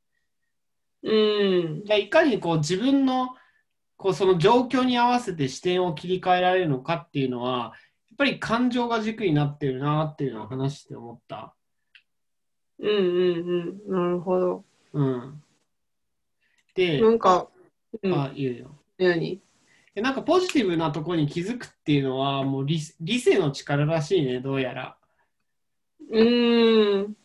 [1.03, 1.83] うん。
[1.87, 3.29] いかにこう自分の
[3.99, 7.73] こうその状況に合わせて視点を切り替えられるのかっていうのは、
[8.09, 11.53] やっぱり感情が軸になってるなっていうのを話して思った。
[12.79, 13.91] うんうんうん。
[13.91, 14.63] なるほど。
[14.93, 15.43] うん。
[16.75, 17.49] で、なんか、
[18.01, 18.75] うん、あ、言うよ。
[18.97, 19.41] 何？
[19.93, 24.95] でなんかポジティブなところに気づくっていうのは、もう理理性の力らしいね、どうやら。
[26.09, 27.17] うーん。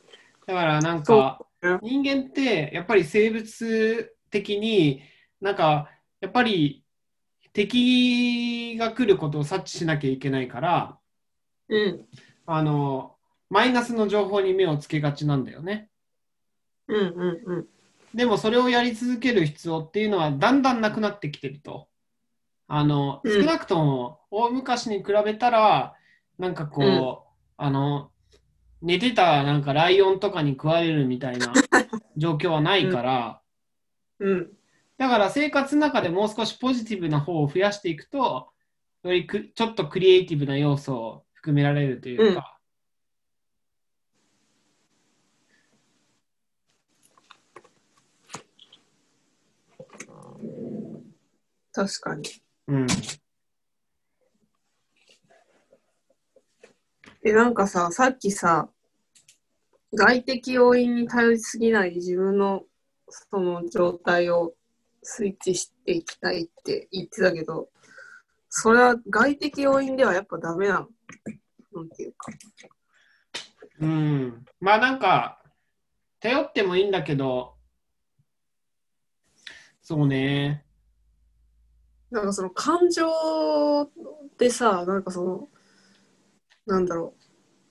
[0.44, 1.46] だからなんか、
[1.82, 5.02] 人間ってやっぱり生物的に
[5.40, 5.88] なんか
[6.24, 6.82] やっぱり
[7.52, 10.98] 敵が来ることを察知しなきゃいけないから
[11.68, 12.06] うん。
[12.46, 13.16] あの
[13.50, 15.90] マイナスの情報に目をつけがちなんだよね
[16.88, 17.66] うんうんうん。
[18.14, 21.88] でもそれをやり続ける必要っていうのはだんだんなくなってきてると
[22.68, 25.94] あのうん少なくとも大昔に比べたら
[26.38, 27.18] なんかこう、うん
[27.56, 28.10] あの
[28.82, 31.52] 寝てたなんかライオンとかに食われるみたいな
[32.16, 33.40] 状況はないから、
[34.20, 34.52] うん。
[34.96, 38.50] だから生活の中でもう少しポジティブな方を増やしていくと、
[39.02, 42.58] よりくちょっとクリエイティブな要素を含められるというか、
[51.72, 52.22] 確かに。
[52.68, 52.86] うん。
[57.24, 58.68] え、なんかさ、さっきさ、
[59.92, 62.62] 外的要因に頼りすぎない自分の
[63.08, 64.54] その状態を
[65.04, 67.68] スイッチしていきたいって言ってたけど、
[68.48, 70.80] それは外的要因ではやっぱダメな
[71.72, 71.82] の？
[71.82, 72.32] なんていうか。
[73.80, 74.44] うん。
[74.60, 75.42] まあなんか、
[76.20, 77.54] 頼ってもいいんだけど、
[79.82, 80.64] そうね。
[82.10, 83.04] なんかその感情
[83.82, 83.90] っ
[84.38, 85.48] てさ、なんかその、
[86.66, 87.14] なんだろ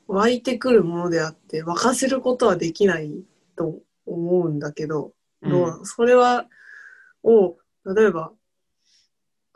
[0.08, 3.24] う、湧いてくるものであって、沸かせることはできない
[3.56, 5.86] と思うんだけど、どうなの？
[5.86, 6.46] それは、
[7.24, 8.32] を、例えば、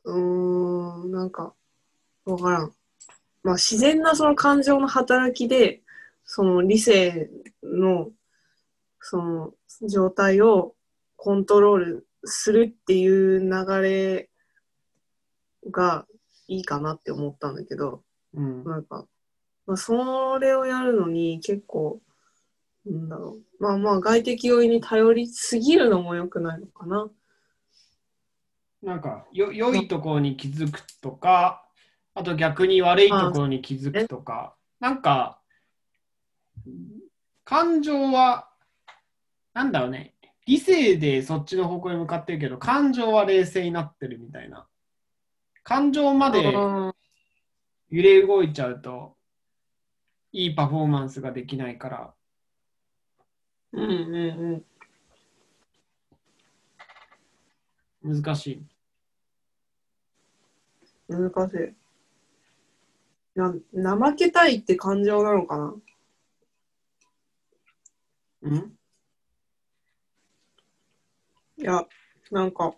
[0.06, 1.54] うーん、なんか、
[2.26, 2.74] わからん。
[3.44, 5.82] まあ自然なその感情の働きで、
[6.26, 7.30] その理性
[7.64, 8.10] の、
[9.00, 9.54] その
[9.90, 10.76] 状態を
[11.16, 14.30] コントロールするっていう流れ
[15.72, 16.06] が
[16.48, 18.04] いいかなって思ったんだけど、
[18.34, 18.64] うん。
[18.64, 19.06] なんか、
[19.66, 22.02] まあ、それをやるのに結構、
[22.86, 23.64] なんだろう。
[23.64, 27.10] まあまあ外的要因に頼りすぎるのも良くないのかな。
[28.82, 31.66] なんかよ、良いところに気づくとか、
[32.14, 35.40] あと逆に悪いところに気づくとか、なんか、
[37.44, 38.50] 感情は、
[39.54, 40.14] なんだろうね、
[40.46, 44.68] 理性でそっちの方向に向かってるけど、感情は冷静になってるみたいな。
[45.64, 46.94] 感情まであ
[47.90, 49.18] 揺れ動いちゃうと、
[50.32, 54.66] いいパフォーマンスができないから、ーうんうん
[58.04, 58.62] 難しい。
[61.10, 61.32] うん。
[61.32, 61.76] 難しい。
[63.36, 65.74] な怠けたいって感情なのかな？
[68.42, 68.78] うん？
[71.58, 71.86] いや、
[72.32, 72.76] なんか、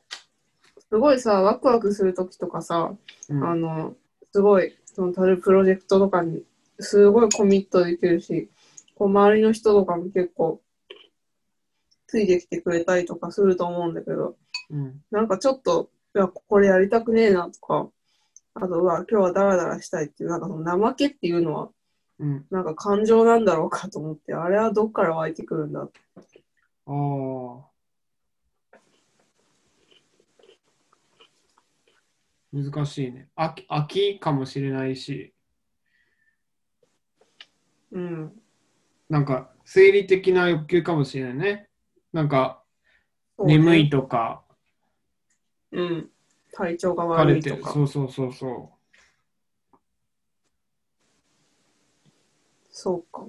[0.89, 2.93] すごいさ、ワクワクするときとかさ、
[3.29, 3.95] うんあの、
[4.32, 6.43] すごい、その、たるプロジェクトとかに、
[6.79, 8.49] すごいコミットできるし、
[8.95, 10.62] こう、周りの人とかも結構、
[12.08, 14.36] ついてきてくれたりとかすると思うんだけど、
[14.69, 17.89] うんなんかちょっと、いや、これやりたくねえなとか、
[18.55, 21.69] あとは、今日はダラダラしたいっていう、なんかその怠けっていうのは、
[22.19, 22.45] うん。
[22.49, 25.99] なんか感情なんだろうかと思って、あれはどっから湧いてくるんだって。
[26.86, 27.69] ああ。
[32.51, 33.29] 難しいね。
[33.38, 35.34] 飽き飽きかもしれないし、
[37.91, 38.34] うん。
[39.08, 41.69] なんか生理的な欲求かもしれないね。
[42.12, 42.63] なんか
[43.38, 44.43] 眠いとか、
[45.71, 46.10] うん。
[46.51, 47.55] 体調が疲悪いとか。
[47.55, 48.71] れてそうそうそうそ
[52.71, 53.27] そうか。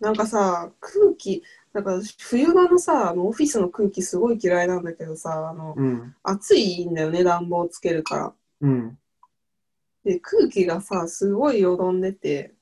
[0.00, 5.82] なんかさ、空気、なんか冬場のさ、あのオフィスの空気すごい嫌いなんだけどさ、あのう。
[5.82, 6.14] うん。
[6.22, 8.34] 暑いんだよね、暖房つけるから。
[8.60, 8.98] うん。
[10.04, 12.54] で、空気がさ、すごいよどんでて、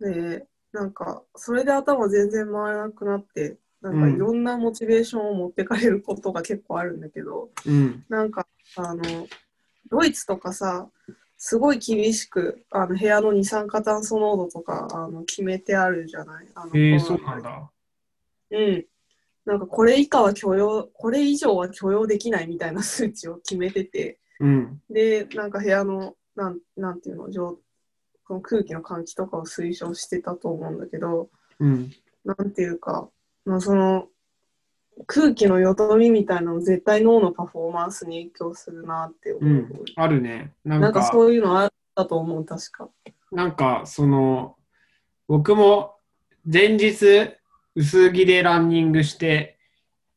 [0.00, 8.04] で、なんか、それで頭全然回らなくなって、なんかうんいろんなモチベーションを持ってかれることが結構あるんだけど、うん。
[8.08, 9.02] なんか、あの、
[9.90, 10.88] ドイツとかさ、
[11.36, 16.46] すごい厳しく、あの部屋の二酸化炭素濃度とかあの決めてあるじゃない？
[16.54, 17.70] あのえそうなんだ。
[18.52, 18.86] うん。
[19.44, 24.80] なんかこれ以下は許容、これ以上は許容できないみたいな数値を決めてて、うん。
[24.88, 27.58] で、なんか部屋の、なんなんていうの、上
[28.24, 31.90] この空気の換気とかを推奨してたと思うんだけど、うん。
[32.24, 33.08] なんていうか、
[33.44, 34.08] まあ、その
[35.06, 39.44] 空気のよどみみたいなの絶対脳のパフォーマンスに影響するなって思う。
[39.44, 39.84] うん。
[39.96, 40.52] あるね。
[40.64, 42.88] なんか、そういうのあったと思う、確か。
[43.30, 44.56] なんかその、
[45.26, 45.96] 僕も
[46.44, 47.30] 前日
[47.74, 49.58] 薄着でランニングして、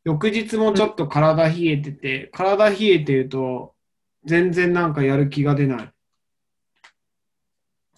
[0.03, 3.73] 翌日もちょっと体冷えてて、体冷えてると
[4.25, 5.91] 全然なんかやる気が出ない。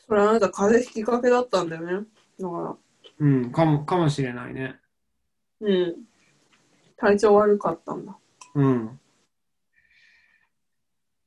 [0.08, 2.08] それあなた風邪ひきかけだったんだよね。
[2.40, 2.78] だから、
[3.20, 4.80] うん、かも、かもしれないね。
[5.62, 5.96] うん。
[6.98, 8.18] 体調悪かったんだ。
[8.56, 9.00] うん。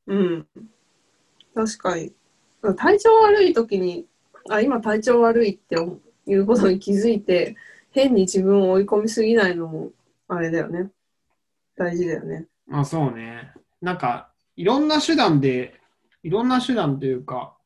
[0.07, 0.47] うん。
[1.55, 2.13] 確かに。
[2.77, 4.07] 体調悪い時に、
[4.49, 5.77] あ、今体調悪いって
[6.27, 7.57] いうことに気づいて、
[7.91, 9.91] 変に自分を追い込みすぎないのも、
[10.29, 10.91] あれだよね。
[11.77, 12.47] 大事だよね。
[12.71, 13.53] あ、そうね。
[13.81, 15.81] なんか、いろんな手段で、
[16.23, 17.57] いろんな手段というか、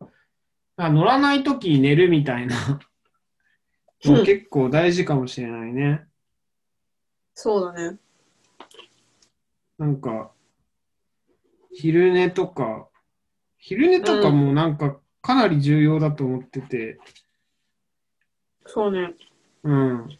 [0.76, 2.80] あ乗らないときに寝るみたいな
[4.00, 6.06] 結構大事かもしれないね。
[7.34, 7.98] そうだね。
[9.76, 10.30] なんか、
[11.72, 12.88] 昼寝とか、
[13.58, 16.98] 昼寝とかもなんかかなり重要だと思ってて、
[18.66, 19.14] そうね。
[19.64, 20.18] うん。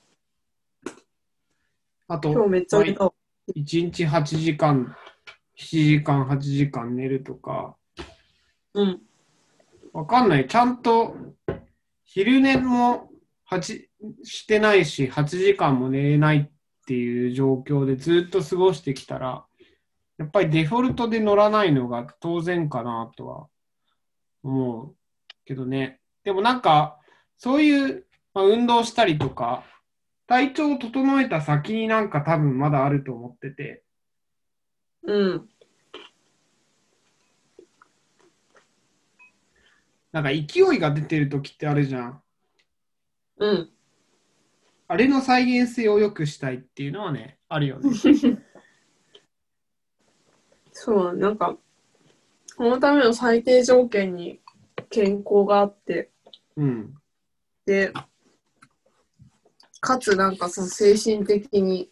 [2.09, 3.13] あと、今日めっちゃ寝た。
[3.55, 4.97] 1日8時間、
[5.57, 7.77] 7時間、8時間寝るとか、
[8.75, 9.03] うん。
[9.93, 10.49] わかんない。
[10.49, 11.15] ちゃんと
[12.05, 13.11] 昼寝も
[13.45, 13.89] 8
[14.25, 16.51] してないし、8時間も寝れない
[16.85, 19.47] っていう状況でずっと過ごしてきたら、
[20.19, 23.47] やっぱりデフォルトで乗らないのが当然かなとは
[24.43, 24.95] 思う
[25.47, 26.01] けどね。
[26.25, 26.99] でもなんか、
[27.39, 29.65] そういう、まあ、運動したりとか、
[30.27, 33.83] 体調を整えた先になんか多分まだあると思ってて、
[35.05, 35.49] うん。
[40.13, 40.37] なんか勢
[40.77, 42.23] いが出てる時ってあるじゃん。
[43.39, 43.74] うん。
[44.87, 47.91] あれの再現性を良くしたいっていうのはね、あるよね。
[50.73, 51.57] そう、なんか、
[52.57, 54.41] このための最低条件に
[54.91, 56.11] 健康があって、
[56.57, 56.95] うん。
[57.65, 57.93] で、
[59.81, 61.91] かつなんかその精神的に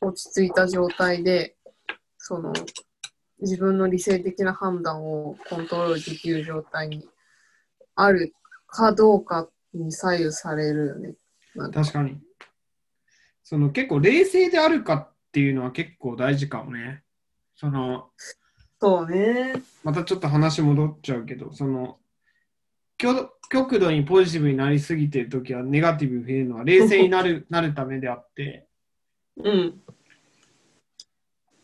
[0.00, 1.56] 落ち着いた状態で、
[2.18, 2.52] その
[3.40, 7.08] 自分の理性的な判断をコントロールできる状態に
[7.94, 8.34] ある
[8.66, 11.08] かどうかに左右されるよね。
[11.08, 11.25] なんか
[11.72, 12.18] 確かに。
[13.42, 17.02] その結構冷静であるかっていうのは結構大事かもね。
[17.54, 18.10] その、
[18.80, 19.54] そうね。
[19.84, 21.98] またちょっと話戻っちゃうけど、その、
[22.98, 28.66] 極極度にポジティブになりすぎてるときはネガティブに増えるのは冷静になるなるためであって、
[29.36, 29.80] うん。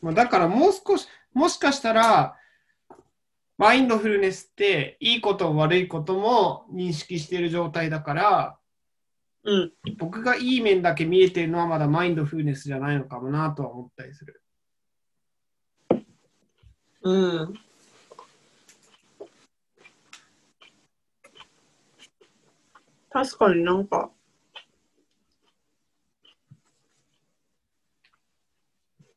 [0.01, 2.37] まあ、だからもう少し、もしかしたら、
[3.59, 8.59] マインドフルネスっていいことも悪いことも認識している状態だから、
[9.45, 9.73] うん。
[9.99, 14.43] 僕がいい面だけ見えてるのはまだマインドフルネスじゃないのかもなとは思ったりする。
[17.03, 17.55] うん。
[23.11, 24.11] 確かになんか、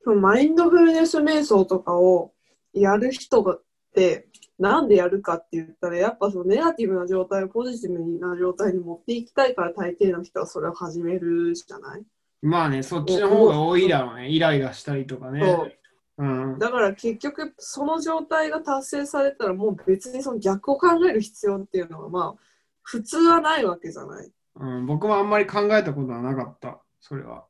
[0.05, 2.33] マインドフルネス瞑想とかを
[2.73, 12.03] やる人がって、なんでやるかって言ったら、やっぱそのネガティブな状態をポジティブな状態に持っていきたいから大抵の人はそれを始めるじゃない、
[12.41, 14.29] まあね、そっちの方が多いだろうね。
[14.29, 15.41] イライラしたりとかね。
[15.41, 15.71] そう
[16.17, 16.59] うん。
[16.59, 22.41] だから結局その状態が達成されたらもう別にその逆を考える必要っていうのはまあ
[22.83, 24.31] 普通はないわけじゃない。
[24.57, 26.79] うん、僕もあんまり考えたことはなかった。
[27.01, 27.43] それは。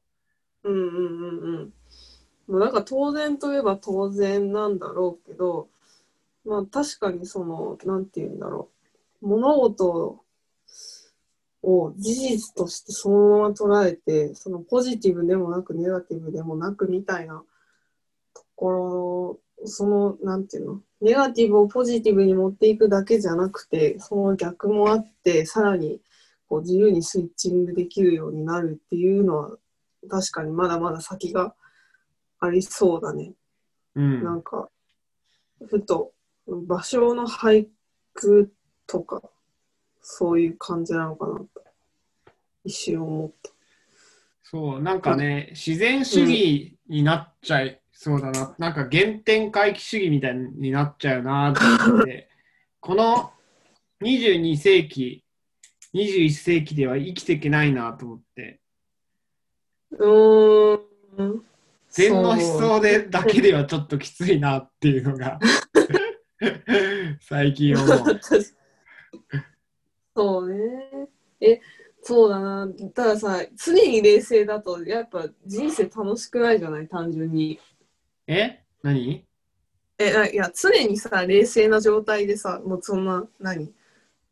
[0.63, 1.73] うんうんうんうん。
[2.47, 5.67] もうなんか当然といえば当然なんだろうけど、
[6.45, 8.69] まあ確かにその、なんて言うんだろ
[9.21, 9.27] う。
[9.27, 10.23] 物事
[11.63, 17.43] を事実としてそのまま捉えて、そのポジティブでもなくネガティブでもなくみたいな
[18.33, 25.99] ところ、その、なんていうの、ネガティブをポジティブに持っていくだけじゃなくて、その逆もあって、さらに
[26.47, 29.57] こう自由にスイッチングできるようになるっていうのは、
[30.07, 31.55] 確かにまだまだ先が
[32.39, 33.33] ありそうだね。
[33.95, 34.23] うん。
[34.23, 34.69] なんか、
[35.67, 36.11] ふと、
[36.47, 37.67] 場所の俳
[38.13, 38.53] 句
[38.87, 39.21] とか、
[40.01, 41.47] そういう感じなのかなと、
[42.63, 43.51] 一瞬思った。
[44.43, 48.53] そう、なんかね、自然主義になっちゃいそうだな。
[48.57, 52.29] なんか原点回帰主義みたいになっちゃうなと思って、
[52.79, 53.31] この
[54.01, 55.23] 22世紀、
[55.93, 58.59] 21世紀では生きていけないなと思って、
[59.91, 60.75] うー
[61.23, 61.45] ん。
[61.89, 65.39] 禅の思想でだけではちょっときついなっていうのが
[67.21, 67.87] 最近思う。
[70.15, 71.07] そうね。
[71.41, 71.59] え、
[72.01, 72.67] そうだな。
[72.93, 77.59] たださ、常に冷静だと、やっぱ人生楽しくないじゃない、単純に。
[78.27, 78.63] え？
[78.81, 79.25] 何？
[79.97, 83.73] え、ないや、常にさ、冷静な状態でさ、もうそんな、何？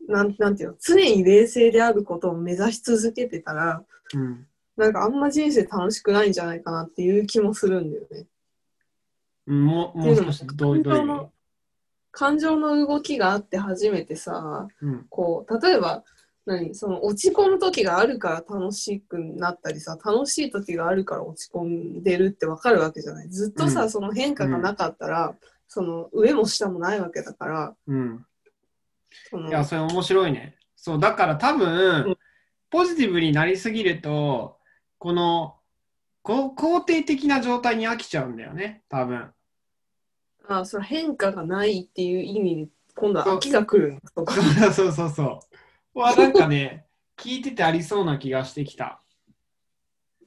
[0.07, 3.83] なんなんていうの、常に冷静であることを目指し続けてたら、
[4.13, 4.47] うん。
[4.75, 8.25] なんかあんま人生楽しくないんじゃないかなっていう気もするんだよね。
[9.47, 11.32] うんもうもう少しどういう意味？
[12.13, 15.05] 感情の動きがあって初めてさ、うん。
[15.09, 16.03] こう、例えば、
[16.45, 23.29] 何その落ち込む時があるから楽しくなったりさ、楽しい時があるから落ち込んでるってわかるわけじゃない。
[23.29, 25.35] ずっとさ、うんその変化がなかったら、
[25.67, 28.25] その上も下もないわけだから、うん。
[29.47, 30.55] いや、それ面白いね。
[30.75, 31.67] そう、だから多分、
[32.07, 32.17] うん
[32.69, 34.57] ポジティブになりすぎると、
[34.97, 35.57] この、
[36.23, 39.31] こ肯定的な状態に飽きちゃうんだよね、多分。
[40.47, 44.35] あその変化がないっていう意味で、今度は飽きが来るとか。
[44.73, 45.39] そうそうそ
[45.95, 45.99] う。
[45.99, 46.85] は、なんかね、
[47.17, 49.01] 聞いててありそうな気がしてきた。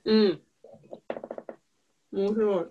[0.04, 0.42] うん。
[2.12, 2.64] 面白い。
[2.64, 2.70] だか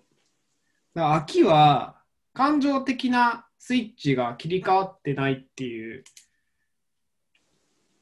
[0.93, 2.01] ら飽きは、
[2.33, 6.03] 感情的なスイッチが切り替わってないっていう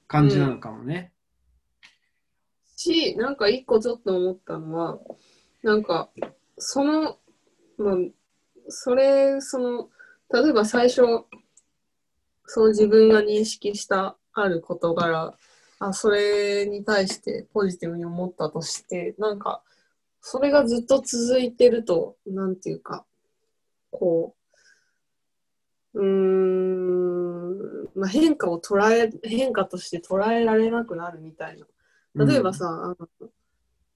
[0.08, 1.14] 感じなのかもね。
[2.76, 5.00] し、なんか一個ちょっと思ったのは、
[5.62, 6.10] なんか、
[6.58, 7.18] その、
[7.78, 7.96] まあ、
[8.68, 9.89] それ、その、
[10.32, 11.01] 例えば最初、
[12.45, 15.38] そう自分が認識したある事柄、
[15.80, 19.64] あ、それに対してポジティブに思ったとして、なんか、
[20.22, 23.05] それがずっと続いてると、なんていうか、
[23.91, 24.36] こ
[25.93, 31.68] う、うーん、まあ、変化を捉え、変化として捉えられなくなるみたいな。
[32.26, 33.30] 例えばさ、あの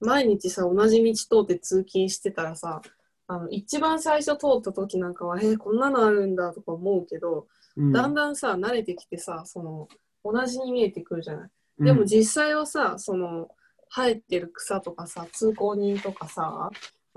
[0.00, 2.82] 毎日さ、同じ道通って通勤してたらさ、
[3.28, 9.88] あの一番最初通った時なんかは、えーこんなのあるんだとか思うけど、うん、だんだんさ、慣れてきてさ、その、
[10.24, 11.50] 同じに見えてくるじゃない。
[11.78, 11.86] うん。
[11.86, 13.48] でも実際はさ、その、
[13.90, 16.70] 生えてる草とかさ、通行人とかさ、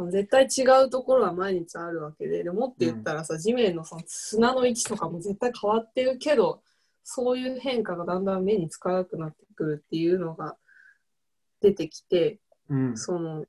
[0.09, 6.61] 絶対違うところは毎日あるわけで、でもって言ったらさ、地面のその砂の位置とかも絶対変わってるけど、
[7.03, 10.57] そういう変化がだんだん目につかなくなってくるっていうのが
[11.61, 12.39] 出てきて、
[12.69, 13.47] うん、その、うん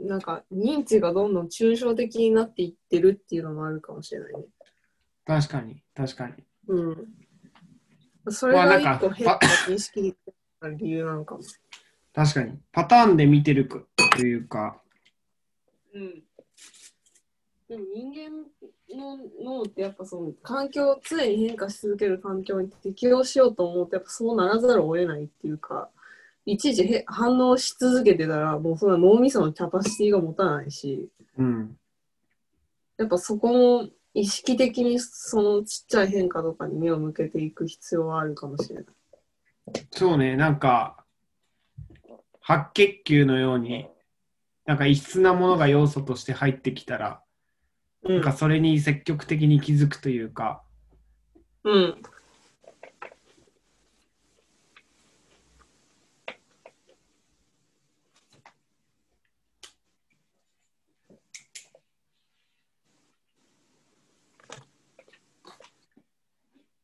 [0.00, 4.44] なんか認知がどんどん抽象的になっていってるっていうのもあるかもしれないね。
[5.24, 6.34] 確かに、確かに。
[6.68, 7.08] うん。
[8.28, 9.38] それまあがなんか一個変化
[9.68, 10.16] 認識でき
[10.62, 11.42] る理由なのかも。
[12.12, 12.58] 確かに。
[12.72, 13.80] パターンで見てるか
[14.16, 14.80] というか、
[15.94, 16.22] うん。
[17.68, 25.88] でも人間の脳ってやっぱその環境、常に変化し続ける環境に適応しようと思うとやっぱそうならざるを得ないっていうか、
[26.44, 31.76] いちいちへ反応し続けてたらもうその脳みそのキャパシティが持たないし、うん、
[32.98, 38.84] やっぱそこも意識的にそのちっちゃい変化とかに目を向けていく必要はあるかもしれない。
[39.90, 41.04] そうね、なんか、
[42.40, 43.88] 白血球のように、
[44.66, 47.22] なんか異質なものが要素として入ってきたら、
[48.02, 48.14] うん。
[48.16, 50.62] なんかそれに積極的に気づくというか、
[51.64, 52.02] うん。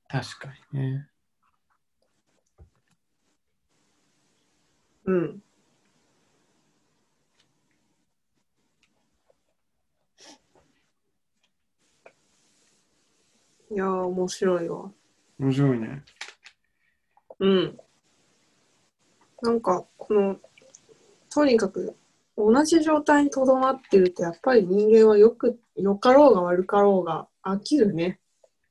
[0.09, 1.09] 確かにね。
[5.05, 5.43] うん。
[13.71, 14.91] いやー、面白いわ。
[15.39, 16.03] 面白いね。
[17.39, 17.79] うん。
[19.43, 20.37] なんか、この、
[21.31, 21.97] とにかく、
[22.37, 28.21] 同じ状態にとどまってると、やっぱり人間はよく、良かろうが悪かろうが飽きるね。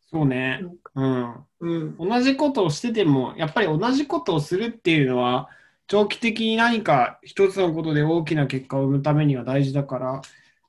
[0.09, 0.61] そうね。
[0.95, 1.35] うん。
[1.59, 1.97] うん。
[1.97, 5.49] 同じことをしてても、やっぱり同じことをするっていうのは、
[5.87, 10.21] 長期的に何か一つのことで大きな結果を生むためには大事だから、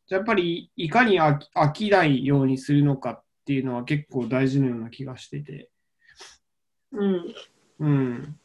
[0.09, 5.71] やっぱりいかに飽き飽きないようにするのかっていうのは結構大事なような気がしてて。
[6.93, 7.35] うん。
[7.81, 8.41] うん。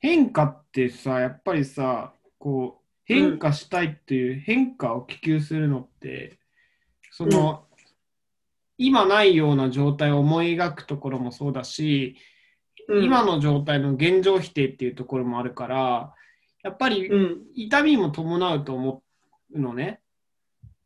[0.00, 6.38] 変化ってさ、やっぱりさ、こう、変化したいっていう変化を希求するのって、
[7.10, 7.64] その、
[8.76, 12.16] 今ないような状態を思い描くところもそうだし、
[12.86, 16.14] うん、今の状態の現状否定っていうところもあるから、
[16.62, 17.42] やっぱりうん。
[17.54, 19.02] 痛みも伴うと思
[19.52, 20.00] うのね。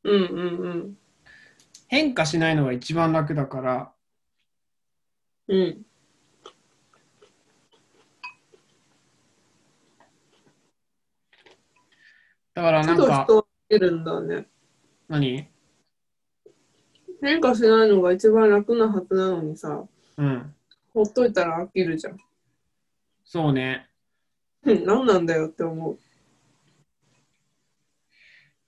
[0.05, 0.95] うんうんうん。
[1.89, 3.93] 変化しないのが一番楽だから、
[5.49, 5.83] うん。
[12.55, 14.47] だからなんか、人は出るんだね。
[15.09, 15.49] 何？
[17.23, 19.85] 変化しないのが一番楽なはずなのにさ、
[20.17, 20.55] うん。
[20.93, 22.19] ほっといたら飽きるじゃん。
[23.25, 23.89] そうね。
[24.65, 25.99] う ん何なんだよって思う。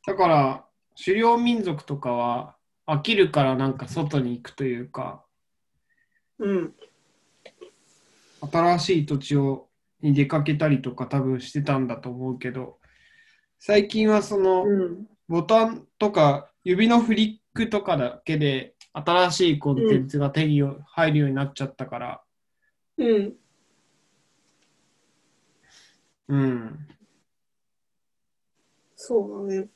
[0.06, 0.64] だから、
[1.04, 2.56] 狩猟民族とかは
[2.86, 5.24] 飽きるからなんか外に行くというか、
[6.38, 6.74] うん。
[8.52, 9.68] 新しい土地を
[10.00, 12.78] に出かけたりとか多分してたんだと思うけど、
[13.58, 15.06] 最近はその、うん。
[15.26, 22.22] ボタンとか指のフリックとかだけで新しいコンテンツが手に入るようになっちゃったから、
[22.98, 23.34] うん。
[26.28, 26.88] うん。
[28.96, 29.68] そうだね。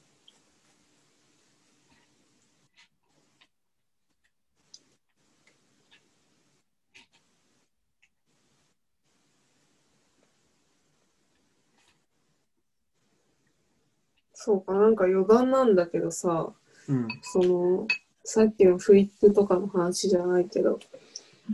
[14.41, 16.53] そうか、なんか余談なんだけどさ、
[16.89, 17.09] うん。
[17.23, 17.89] その、
[18.23, 20.79] さっきのフリックとかの話じゃないけど、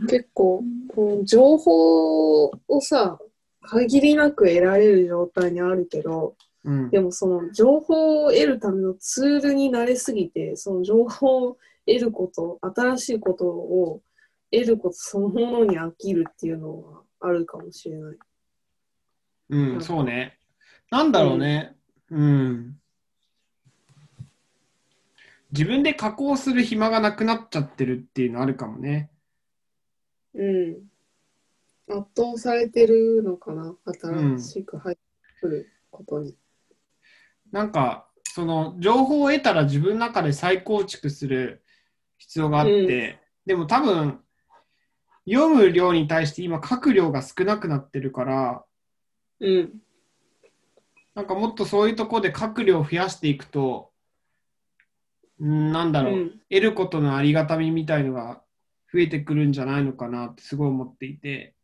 [0.07, 0.63] 結構、
[0.93, 3.17] この情報をさ、
[3.61, 11.57] 限りなく得られる状態にあるけど、うんでもその情報を得るためのツールになれすぎて、その情報を
[11.87, 14.01] 得ること、新しいことを
[14.51, 18.17] 得ることそのものに飽きるっていうのはあるかもしれない。
[19.49, 20.37] うん、そうね。
[20.91, 21.75] なんだろうね。
[22.11, 22.79] うん。
[25.51, 29.09] 自分で加工する暇がなくなっちゃってるっていうのあるかもね。
[30.33, 30.75] うん。
[31.87, 33.75] 圧倒されてるのかな？
[33.85, 35.01] 新しく入って
[35.39, 36.35] くることに。
[37.51, 41.63] なんか、その情報を得たら自分の中で再構築する
[42.17, 44.19] 必要があって、でも多分、
[45.25, 48.65] 読む量に対して今書く量が少なくなってるから、
[49.39, 49.81] うん。
[51.15, 53.91] なんかもっとそういうところで書く量を増やしていくと、
[55.39, 56.29] うんなんだろう、うん。
[56.49, 58.41] 得ることのありがたみみたいのが
[58.93, 61.55] 増えてくるんじゃないのかなってすごい思っていて、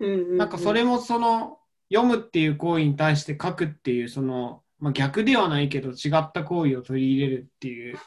[0.00, 0.36] うんうんうん。
[0.38, 1.58] なんかそれもその
[1.92, 7.98] 読むっていう行為に対して書くっていうその、まあ、逆ではないけど違った行為を取り入れるっていう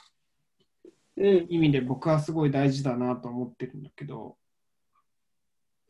[1.17, 1.47] うん。
[1.49, 4.35] 意味で僕はすごい大事だなと思ってるんだけど、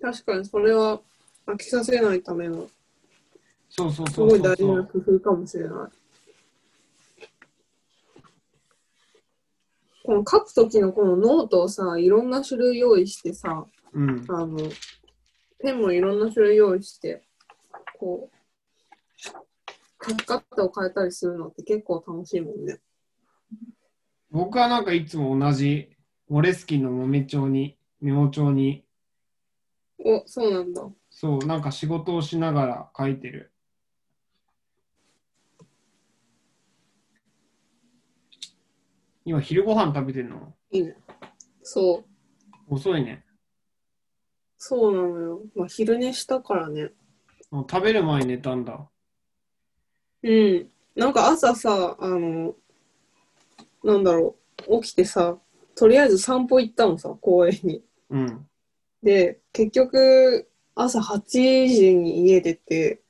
[0.01, 1.01] 確かにそれは
[1.45, 2.67] 飽きさせないための
[3.69, 4.65] そうそうすそうそうごい大事。
[4.65, 5.71] な工夫かもしれない。
[10.03, 14.57] この書くときのこのノートをさ、いろんな種類用意してさ、うん、あの、
[15.59, 17.23] ペンもいろんな種類用意して、
[17.99, 18.37] こう、
[20.09, 22.79] 書き方を変えたりするのって結構楽しいもんね。
[24.31, 25.89] 僕はなんかいつも同じ
[26.29, 28.85] モレスキンの豆帳にメモ帳に
[29.99, 30.87] お、そうなんだ。
[31.09, 33.51] そうなんか仕事をしながら書いてる
[39.27, 40.53] 今昼ご飯食べてんの？
[40.71, 40.95] いいね。
[41.61, 42.05] そ
[42.69, 42.73] う。
[42.73, 43.25] 遅いね
[44.57, 45.41] そうなのよ。
[45.53, 46.91] まあ、昼寝したからね。
[47.51, 48.89] 食べる前に寝たんだ
[50.23, 50.69] うん。
[50.95, 52.55] なんか朝さ、あの、
[53.83, 54.37] なんだろ
[54.69, 55.37] う、起きてさ、
[55.75, 57.83] とりあえず散歩行ったのさ、公園に。
[58.09, 58.47] うん
[59.03, 61.19] で、結局、朝8
[61.67, 63.01] 時に家出て、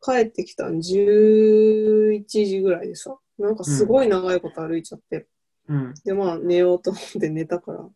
[0.00, 5.26] 帰ってきたの11時ぐらいでさ、なんかすごい長いこと歩いちゃって。
[5.68, 5.94] うん。
[6.04, 7.88] で、まあ寝ようと思って寝たから、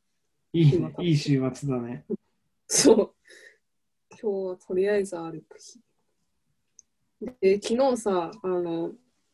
[0.52, 2.04] いいいい週末だね。
[2.66, 3.14] そう。
[4.10, 5.80] 今日はとりあえず歩く日。
[7.40, 8.92] で、昨日さ、あの、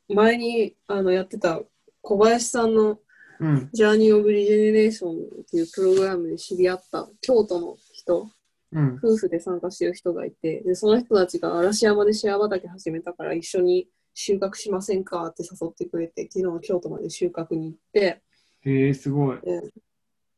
[0.08, 1.60] 前にあのやってた
[2.02, 2.98] 小林さんの
[3.38, 3.68] うん。
[3.72, 8.30] ジャーニー・オブ・リジェネレーションっていうプログラムで知り合った京都の人、
[8.72, 8.98] うん。
[9.02, 18.22] 夫婦で参加してる人がいて、で、その人たちが嵐山でシェア畑始めたから一緒に収穫しませんかって誘ってくれて、昨日京都まで収穫に行って、
[18.66, 19.38] へえすごい。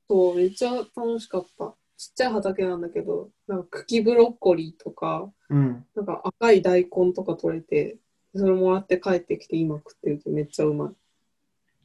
[0.09, 1.74] そう、めっちゃ楽しかった。
[1.97, 5.85] ちっちゃい畑なんだけど、なんか茎ブロッコリーとか、うん。
[5.97, 7.97] なんか赤い大根とか取れて、
[8.37, 10.93] それもらって帰ってきて今食ってるとめっちゃうまい。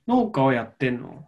[0.07, 1.25] 農家をやってんの？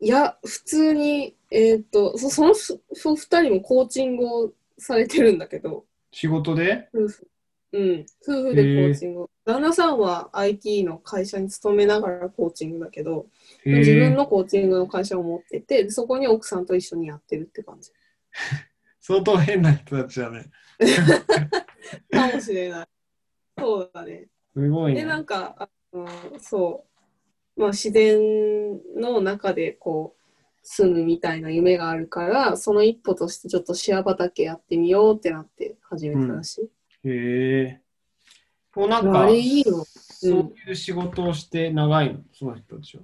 [0.00, 6.88] いや、普通に、えーっと、そそのふふ二人もコーチングをされてるんだけど、仕事で？
[6.94, 7.28] 夫婦、
[7.72, 9.22] うん、夫婦でコーチング。
[9.22, 9.30] を。
[9.44, 17.90] 旦那さんは IT の会社に勤めながらコーチングだけど、へ自分えのコーチングの会社を持ってて、でそこに奥さんと一緒にやってるって感じ。
[19.00, 20.50] 相当変な人たちだね
[22.10, 22.88] かもしれない。
[23.58, 24.12] そうだね。
[24.12, 26.86] で、すごいねなんか、あのそ
[27.56, 28.20] う、まあ、自然
[28.96, 30.18] の中でこう、
[30.62, 37.08] 住むみたいな夢があるから、その一歩としてちょっとシェア畑やってみようってなって始めたらしい。
[37.08, 37.80] へえ
[38.76, 39.84] もうなんあかれいいよ。
[39.84, 42.20] そういう仕事をして長いの？
[42.32, 43.02] その人たちは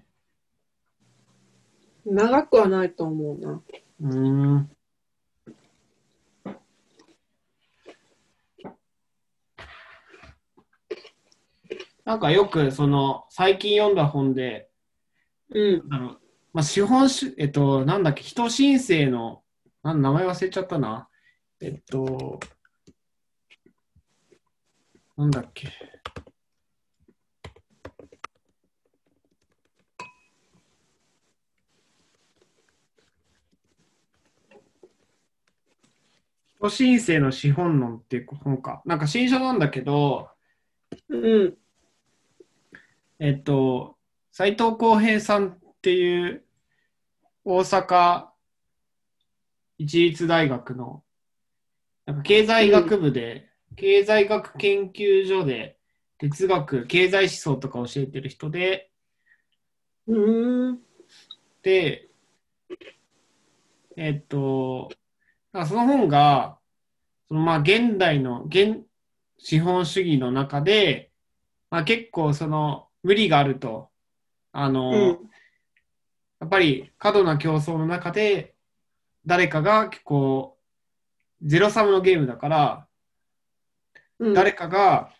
[2.05, 3.62] 長くはないと思うな。
[4.00, 4.18] うー
[4.59, 4.70] ん
[12.05, 14.68] なんかよくその最近読んだ本で
[15.50, 15.82] うん。
[15.90, 16.16] あの、
[16.52, 19.42] まあ、資本主えっとなんだっけ人申請の
[19.82, 21.09] なん名前忘れちゃったな
[21.61, 22.40] えっと
[25.16, 25.68] なんだっけ
[36.68, 38.82] 人申請の資本論っていう本か。
[38.84, 40.28] なんか新書なんだけど、
[41.08, 41.56] うん。
[43.18, 43.96] えっと、
[44.32, 46.44] 斉藤浩平さんっていう
[47.44, 48.26] 大阪
[49.78, 51.02] 一律大学の
[52.06, 55.78] なんか経済学部で、経済学研究所で
[56.18, 58.90] 哲学、経済思想とか教えてる人で、
[60.06, 60.80] うーん。
[61.62, 62.08] で、
[63.96, 64.90] えっと、
[65.61, 66.59] らその本が、
[67.28, 68.84] そのまあ現代の現
[69.38, 71.11] 資本主義の中で、
[71.70, 73.90] まあ、結構その無理があると。
[74.52, 75.30] あの、うん。
[76.40, 78.55] やっぱり過度な競争の中で、
[79.26, 80.57] 誰かがこ
[81.42, 82.86] う、ゼロサムのゲームだから、
[84.18, 84.34] うん。
[84.34, 85.11] 誰かが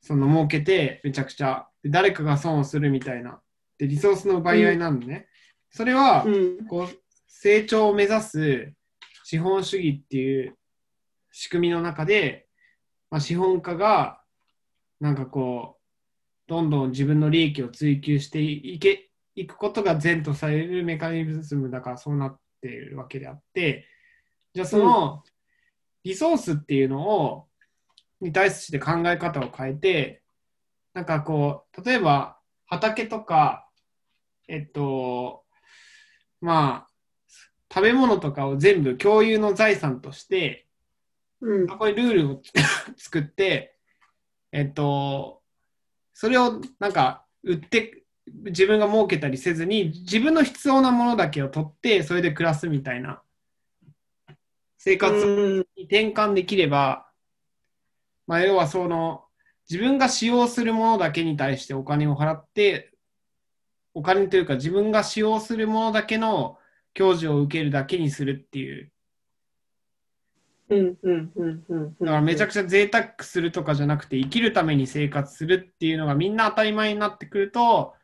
[0.00, 3.40] その儲けてめちゃくちゃ、で誰かが損をするみたいな。
[3.78, 5.26] で、リソースの奪い合いなんでね。
[5.70, 6.66] それは、うん。
[6.66, 6.88] こう、
[7.26, 8.72] 成長を目指す
[9.30, 10.56] 資本主義っていう
[11.30, 12.48] 仕組みの中で、
[13.12, 14.20] まあ、資本家が、
[14.98, 15.80] なんかこう、
[16.48, 23.86] どんどん自分の利益を追求していけ、いくことが善とされるメカニズムだからそうなっているわけであって、
[24.52, 25.22] じゃあその
[26.02, 27.46] リソースっていうのを、
[28.20, 30.24] に対して考え方を変えて、
[30.92, 33.68] なんかこう、例えば畑とか、
[34.48, 35.44] えっと、
[36.40, 36.89] まあ、
[37.72, 40.66] 食べ物とかを全部共有の財産として、
[41.40, 41.68] うん。
[41.68, 42.42] ここにルールを
[42.96, 43.76] 作って、
[44.52, 45.40] えっと、
[46.12, 53.22] それをなんか売って自分が儲けたりせずに自分の必要なものだけを取ってそれで暮らすみたいな
[54.78, 55.66] 生活うん。
[55.76, 57.06] に転換できれば、
[58.26, 59.24] まあ、要はその
[59.68, 62.92] 自分が使用するものだけに対してお金を払って
[63.94, 66.58] お金というか自分が使用するものだけの
[66.94, 68.90] 享受を受けるだけにするっていう
[70.70, 70.98] うん。
[71.02, 71.32] うん。
[71.34, 71.64] うん。
[71.68, 71.96] うん。
[72.00, 77.94] だからめちゃくちゃ贅沢するとかじゃなくて生きるために生活するっていうのがみんな当たり前になってくると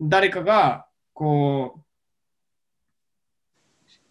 [0.00, 1.80] 誰かがこ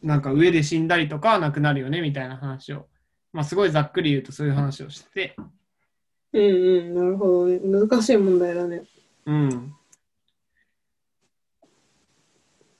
[0.04, 2.88] うなんか上で死んだりとかはなくなるよねみたいな話を
[3.34, 5.36] まあすごいざっくり言うとそういう話をしてて
[6.34, 6.44] うん。
[6.44, 6.96] うん。
[6.96, 7.60] なるほどね。
[7.60, 8.84] 難しい問題だね。
[9.26, 9.74] うん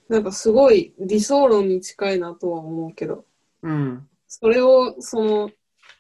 [0.10, 3.26] なんかすごい理想論に近いなとは思うけど、
[3.62, 4.08] うん。
[4.28, 5.50] それを、その、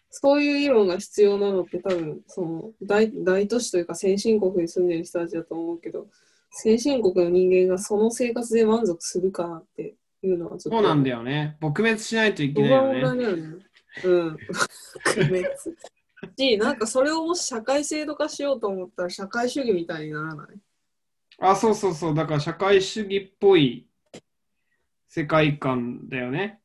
[0.09, 6.07] そういう議論が必要なのって多分、その大、大都市というか先進国に住んでる人たちだと思うけど、
[6.51, 10.69] 先進国の人間がその生活で満足するかなっていうのはちょっと。
[10.71, 11.57] そうなんだよね。
[11.61, 13.23] 撲滅しないといけ不ないよね。
[13.23, 13.43] よね。
[14.05, 14.37] うん。
[15.03, 15.77] 区別
[16.37, 20.47] し、なんかそれをもし社会制度化しようと思ったら社会主義みたいにならない？
[21.39, 22.15] あそうそうそう。
[22.15, 23.86] だから社会主義っぽい
[25.17, 26.59] 世界観だよね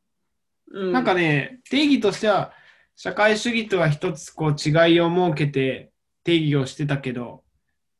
[0.70, 0.92] うん。
[0.92, 2.52] なんかね、定義としては、
[2.96, 5.90] 社会主義とは一つこう違いを設けて
[6.22, 7.44] 定義をしてたけど、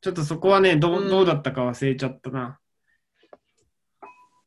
[0.01, 2.59] ちょっとそこはね、どうんうどうだったか忘れちゃったな。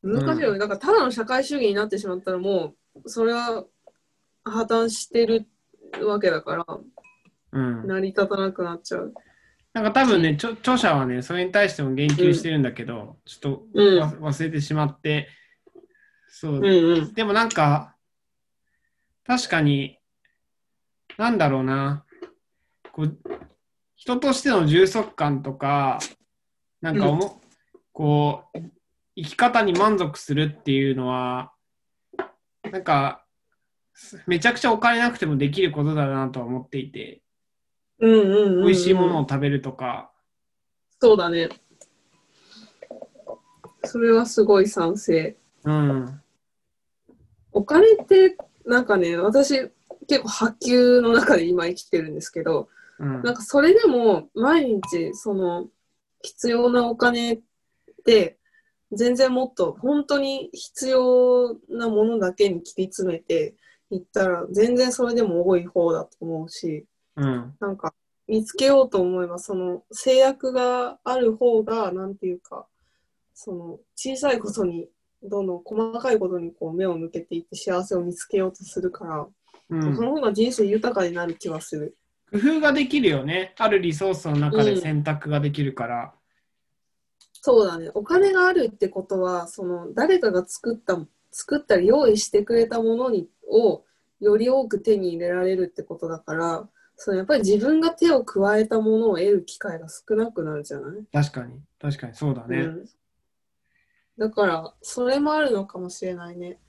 [0.01, 0.59] 難しいよね。
[0.59, 3.65] だからただの社会主義になってしまったらもう、それは
[4.45, 5.45] 破綻してる
[6.01, 6.65] わけだから、
[7.51, 7.85] うん。
[7.85, 9.13] 成り立たなくなっちゃう。
[9.73, 15.27] なんか多分ね、著著者はね、それに対しても言及してるんだけど、ちょっと忘れてしまって、
[16.39, 17.13] そううんうん。
[17.15, 17.95] でもなんか、
[19.25, 19.97] 確かに、
[21.17, 22.05] なんだろうな、
[22.91, 23.17] こう
[23.95, 25.97] 人としての充足感とか、
[26.79, 27.41] なんかおも、
[27.91, 28.59] こう、
[29.15, 31.53] 生き方に満足するっていうのは、
[32.71, 33.25] なんか、
[34.27, 37.23] めちゃくちゃお金なくてもできることだなとは思っていて、
[37.97, 38.65] うんうんうんうん。
[38.65, 40.11] 美味しいものを食べるとか、
[41.01, 41.49] そうだね。
[43.85, 45.35] それはすごい賛成。
[45.63, 46.21] うん、
[47.57, 49.71] お金って、なんかね、私、
[50.07, 53.21] 結構波及の中で今生きてるんですけど、うん。
[53.23, 55.67] なんかそれでも毎日その
[56.23, 57.39] 必要なお金っ
[58.05, 58.37] て
[58.91, 63.53] 全然もっと本当に必要なものだけに切り詰めて
[63.91, 66.87] いったら全然それでも多い方だと思うし
[67.17, 67.93] うん、なんか
[68.27, 72.67] 見つけようと思えばその制約がある方がなんていうか
[73.33, 74.87] その小さいことに
[75.23, 79.27] どんどん細かいことにこう目を向けていって幸せを見つけようとするから、
[79.69, 81.97] うんその方が人生豊かになる気はする。
[82.31, 83.53] 工夫ができるよね。
[83.57, 86.13] あるリソースの中で選択ができるから。
[87.33, 87.91] そうだね。
[87.93, 90.97] お金があるってことは、その誰かが作った、
[91.31, 93.83] 作ったり用意してくれたものにを
[94.19, 102.57] より多く手に入れられるってことだから、そのやっぱり自分が手を加えたものを得る機会が少なくなるじゃない、確かに、確かにそうだね。
[102.57, 102.85] うん、
[104.17, 106.59] だから、それもあるのかもしれないね。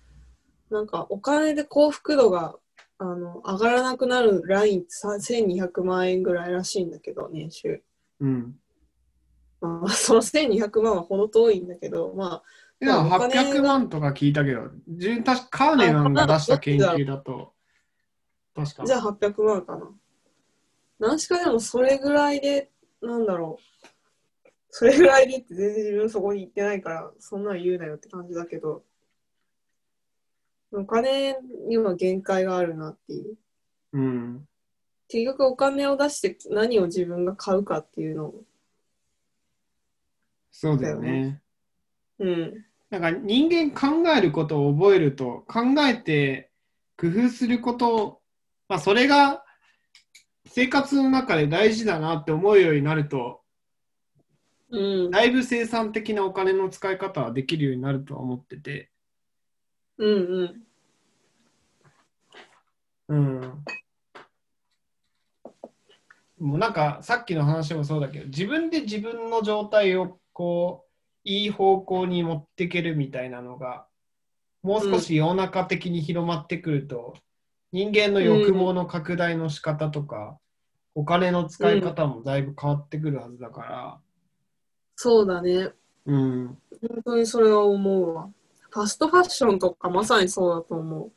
[0.70, 2.56] なんか、お金で幸福度が
[2.98, 7.82] あの上がらなくなるラインってさ1200万円ぐらいらしいんだけど、年収。
[8.20, 8.56] うん。
[9.60, 12.42] まあ、その1200万はほど遠いんだけど、まあ、
[12.80, 14.62] いや、まあお金が800万とか聞いたけど、
[15.50, 17.52] カーネマンが出した研究だと、
[18.54, 19.90] 確かじゃあ800万かな。
[20.98, 22.70] 何しかでもそれぐらいで、
[23.00, 23.86] なんだろう。
[24.70, 28.84] それぐらいでって全然自分そこに行ってないから、そんなん言うなよって感じだけど。
[30.70, 33.36] お金には限界があるなっていう。
[33.94, 34.48] うん。
[35.08, 38.44] 結局お金を出して何を自分が買うかっていうのを。
[40.50, 41.40] そうだよだね。
[42.18, 42.64] うん。
[42.90, 46.50] なんか人間考えることを覚えると、考えて
[46.98, 48.20] 工夫すること、
[48.68, 49.44] まあそれが
[50.46, 53.40] 生活の中で大事だなって思うようになると、
[54.70, 55.10] うん。
[55.10, 58.90] だいぶ生産的なお金の使い方はできるようになるとは思ってて、
[59.98, 60.62] うん
[63.08, 63.16] うん。
[63.16, 63.64] うん。
[66.38, 70.88] もうなんかさっきの話もそうだけど、自分で自分の状態をこう、
[71.24, 73.86] いい方向に持っていけるみたいなのが、
[74.62, 77.14] もう少し世の中的に広まってくると、
[77.72, 80.38] 人間の欲望の拡大の仕方とか、
[80.94, 84.00] お金の使い方もだいぶ変わってくるはずだから、
[85.00, 85.70] そうだね。
[86.06, 86.58] うん。
[86.80, 88.28] 本当にそれは思うわ。
[88.70, 91.12] ファストファッションとかまさにそうだと思う。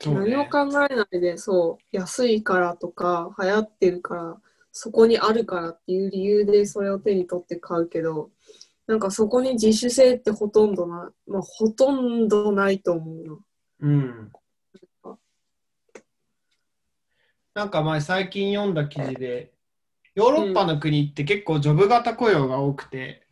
[0.00, 0.48] そう何もね。
[0.50, 0.60] 考
[0.90, 4.36] えないで、そう、安いからとか、流行ってるから、
[4.72, 8.30] そこにあるからっていう理由でそれを手に取って買うけど、
[8.86, 13.36] なんかそこに自主性ってほとんどな、まあ、ほとんどないと思うな。
[13.80, 14.32] うん。
[17.52, 19.52] なんか前最近読んだ記事で、
[20.14, 23.25] ヨーロッパの国って結構ジョブ型雇用が多くて、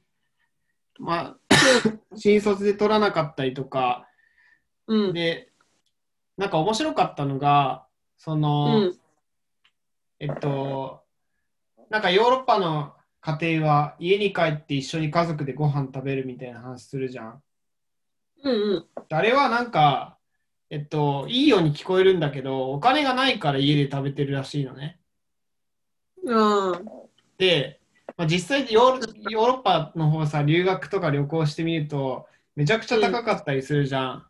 [0.99, 1.57] まあ、
[2.17, 4.09] 新卒で取らなかったりとか、
[4.87, 5.13] うん。
[5.13, 5.53] で、
[6.37, 7.87] なんか面白かったのが、
[8.17, 8.99] そうの、ん。
[10.21, 11.05] えっと、
[11.91, 17.43] なんかヨーロッパの家庭は家に帰って一緒に家族でご飯食べるみたいな話するじゃん。
[18.43, 20.19] うんあれはなんか、
[20.71, 24.99] えっと、いいように聞こえるんだけど、お金がないから家で食べてるらしいのね。
[26.25, 26.85] うん。
[27.39, 27.81] で、
[28.17, 34.27] まあ、実際ヨーロヨーロッパの方さ、留学とか旅行してみると、めちゃくちゃ高かったりするじゃん。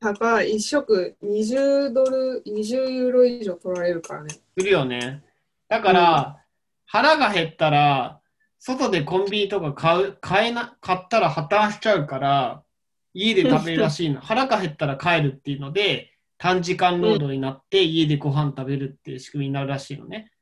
[0.00, 0.56] 高い。
[0.56, 4.34] 一食20ドル、20ユーロ以上取られるからね。
[4.58, 5.22] するよね。
[5.68, 6.44] だから、
[6.86, 8.20] 腹が減ったら、
[8.58, 12.62] 外でコンビニとか買う、買えな、買ったら破綻しちゃうから、
[13.12, 14.20] 家で食べるらしいの。
[14.22, 20.32] 腹が減ったら帰るっていうので、短時間労働になって家でご飯食べるっていう仕組みになるらしいのね。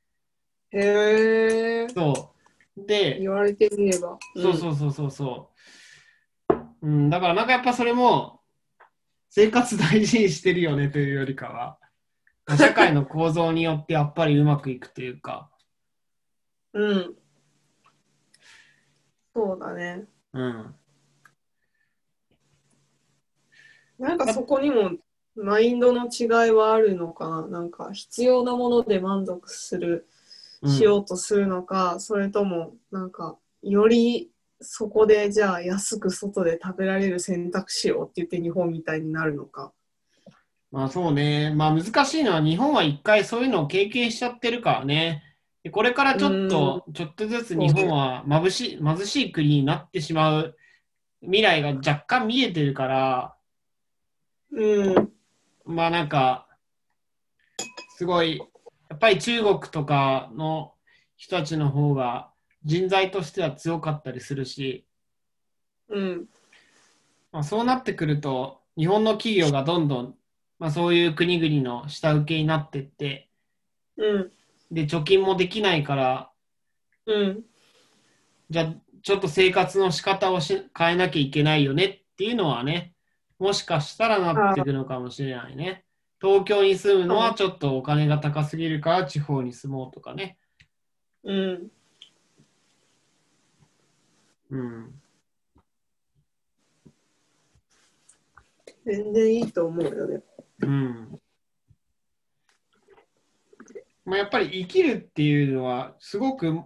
[0.71, 1.89] へえ。
[1.89, 2.40] そう。
[2.87, 4.19] で、言われてみれば。
[4.37, 5.51] そうそうそうそうそ
[6.49, 6.87] う。
[6.87, 8.41] うん、だからなんかやっぱそれも
[9.29, 11.79] 生活大事にしてるよねというよりかは、
[12.57, 15.51] 社会の構造によってやっぱりうまくいくというか、
[16.73, 16.91] うん。
[16.91, 17.15] うん。
[19.35, 20.05] そうだね。
[20.33, 20.75] うん。
[23.99, 24.93] なんかそこにも
[25.35, 27.47] マインドの違いはあるのかな。
[27.47, 30.20] なんか必要なもので満足する、うん
[30.67, 34.31] しようとするのか、それともなんかより
[34.61, 39.73] そこでじゃあ安く外で食べられる選択肢をって言って日本みたいになるのか。
[40.71, 41.53] まあそうね。
[41.55, 45.25] まあ難しいのは日本は一回そういうのを経験しちゃってるからね。
[45.63, 50.57] でこれからちょっと、ちょっとずつ日本は眩しい、貧しい国になってしまう
[51.23, 53.35] 未来が若干見えてるから、
[54.53, 55.13] うん。
[55.65, 56.49] まあなんか、
[57.97, 58.43] すごい、
[58.91, 60.75] やっぱり中国とかの
[61.17, 62.31] 人たちの方が
[62.65, 64.85] 人材としては強かったりするし、
[65.89, 66.29] うん。
[67.33, 70.15] まあ、そうなってくると、日本の企業がどんどん、
[70.59, 73.31] まあ、そういう国々の下請けになってって、
[73.97, 74.33] うん。
[74.73, 76.31] で、貯金もできないから、
[77.07, 77.45] うん。
[78.51, 82.95] じゃあ、ちょっと生活の仕方をし変えなきゃいけないよねっていうのはね、
[83.39, 85.85] もしかしたらなってくるのかもしれないね。
[86.21, 90.39] 東京に住むのはちょっとお金が高すぎるから地方に住もうとかね。
[91.25, 91.71] うん。
[94.51, 95.01] うん。
[98.85, 100.23] 全然いいと思うよね。
[100.63, 101.21] うん。
[104.05, 106.59] まあ、やっぱり生きるっていうのはすごく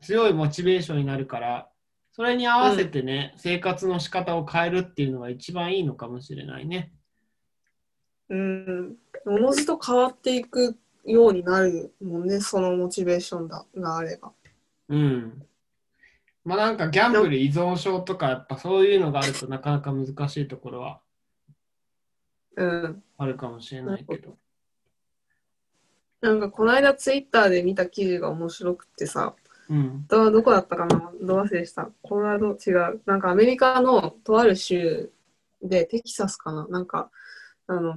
[0.00, 1.68] 強いモチベーションになるから、
[2.12, 6.92] それに合わせてね、生活の仕方を変えるっていうのが一番いいのかもしれないね。
[8.34, 8.96] うん。
[9.26, 14.32] おのずと変わっていくようになるもんね、そのモチベーションだがあれば。
[14.88, 15.46] うん。
[16.44, 21.00] まあなんかギャンブル依存症とかやっぱそういうのがあるとなかなか難しいところは
[22.56, 23.02] うん。
[23.16, 24.36] あるかもしれないけど。
[26.20, 29.34] なんかこの間ツイッターで見た記事が面白くってさ、
[29.68, 30.06] うん。
[30.08, 31.12] どどこだったかな？
[31.22, 31.88] ど忘れした？
[32.02, 33.00] コロラド違う。
[33.06, 35.10] なんかアメリカのとある州
[35.62, 36.66] で、テキサスかな？
[36.68, 37.10] なんか、
[37.66, 37.96] あの、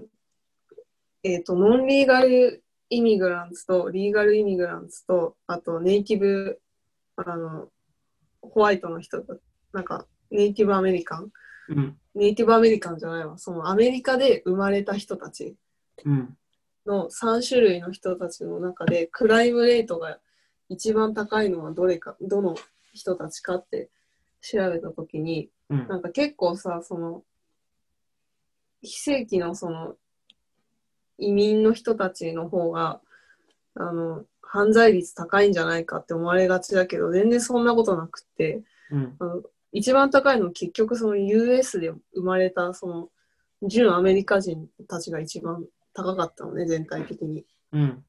[1.28, 6.62] えっ、と、ノンリーガルイミグランツと、リーガルイミグランツと、あとネイティブ、
[7.18, 7.68] あの、
[8.42, 9.38] ホワイトの人と、
[9.74, 11.32] なんか、ネイティブアメリカン
[11.70, 11.98] うん。
[12.16, 13.38] ネイティブアメリカンじゃないわ。
[13.38, 15.56] そのアメリカで生まれた人たち
[16.06, 16.38] うん。
[16.86, 20.20] の3種類の人たちの中で、クライムレートが
[20.70, 22.56] 一番高いのはどれか、どの
[22.94, 23.90] 人たちかって
[24.42, 25.88] 調べたときに、うん。
[25.88, 27.24] なんか結構さ、その、
[28.82, 29.96] 非正規のその、
[31.18, 33.02] 移民の人たちの方が、
[33.76, 39.16] あの、犯罪率高いんじゃないかって思われがちだけど、全然そんなことなくって、うん。
[39.20, 39.44] あの
[39.74, 43.10] 一番高いのは結局その US で生まれたその
[43.62, 47.46] 純アメリカ人たちが一番高かったのね、全体的に。
[47.74, 48.06] うん。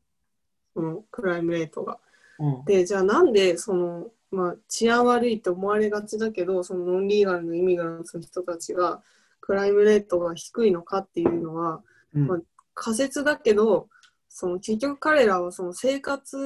[0.75, 1.99] そのクライムレートが。
[2.39, 2.65] うん。
[2.65, 9.03] で、じゃあなんでその、まあ、治安悪いって思われがちだけど、そのノンリーガルのイミグラントの人たちが
[9.41, 11.83] クライムレートが低いのかっていうのは
[12.15, 12.39] うんまあ
[12.79, 13.89] 仮説だけど、
[14.29, 16.37] その結局彼らはその生活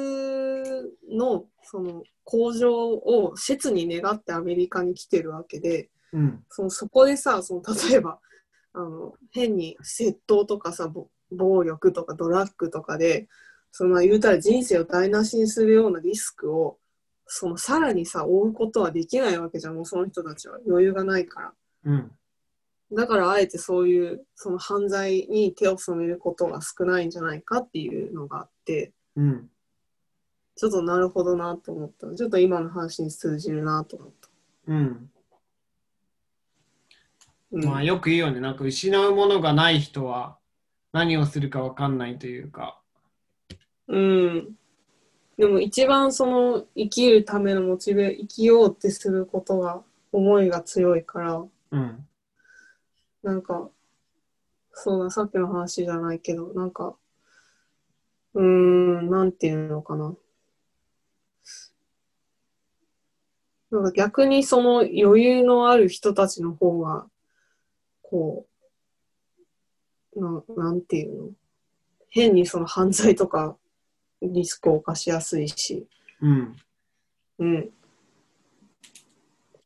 [1.10, 6.44] のその向上を切に願ってアメリカに来てるわけで、うん。
[6.48, 8.18] そのそこでさ、その例えば
[8.72, 13.28] あの変に窃盗とかさ、ぼ暴力とかドラッグとかで、
[13.70, 16.78] そのまあ言うたら人生を台無しにするようなリスクを
[17.26, 21.52] そのさらにさ、負うことはできないわけじゃん、もうその人たちは余裕がないから。
[21.84, 22.12] うん。
[22.94, 29.48] だからあえてそういうその犯罪に手を染めることが少ないんじゃないかっていうのがあって、うん。
[30.54, 32.14] ちょっとなるほどなと思った。
[32.14, 34.28] ちょっと今の話に通じるなと思った。
[34.68, 35.10] うん。
[37.52, 38.40] うんまあよく言うよね。
[38.40, 40.38] なんか失うものがない人は
[40.92, 42.80] 何をするかわかんないというか。
[43.88, 44.54] うん。
[45.36, 49.82] でも一番その生きるためのモチベ、生きようってすることが
[50.12, 52.06] 思いが強いから、うん。
[53.22, 53.70] なんか、
[54.72, 56.96] そうだ、さっきの話じゃないけど、なんか、
[58.34, 60.16] うーん、なんていうのかな。
[63.70, 67.06] なんか逆にその余裕のある人たちの方が、
[68.02, 68.46] こ
[70.16, 71.30] う、ななんていうの？
[72.10, 73.56] 変にその犯罪とか
[74.20, 75.86] リスクを犯しやすいし、
[76.20, 76.56] うん。
[77.38, 77.70] うん。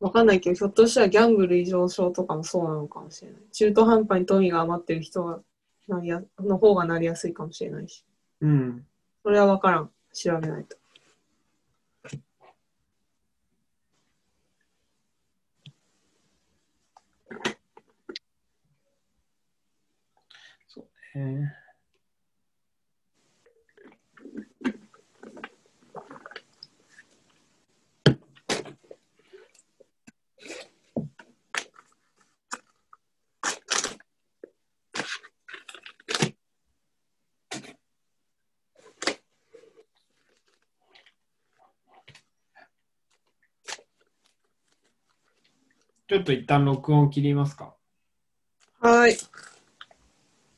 [0.01, 3.41] わかんないけど、ひょっとしたらギャンブル異常症とかもそうなのかもしれない。
[3.53, 5.41] 中途半端に富が余ってる人が
[5.89, 8.05] なりやの方がなりやすいかもしれないし。
[8.41, 8.87] うん。
[9.23, 9.91] それはわからん。
[10.13, 10.77] 調べないと。
[21.15, 21.66] えー
[46.17, 47.75] ちょっと一旦録音切りますか。
[48.81, 49.19] はい。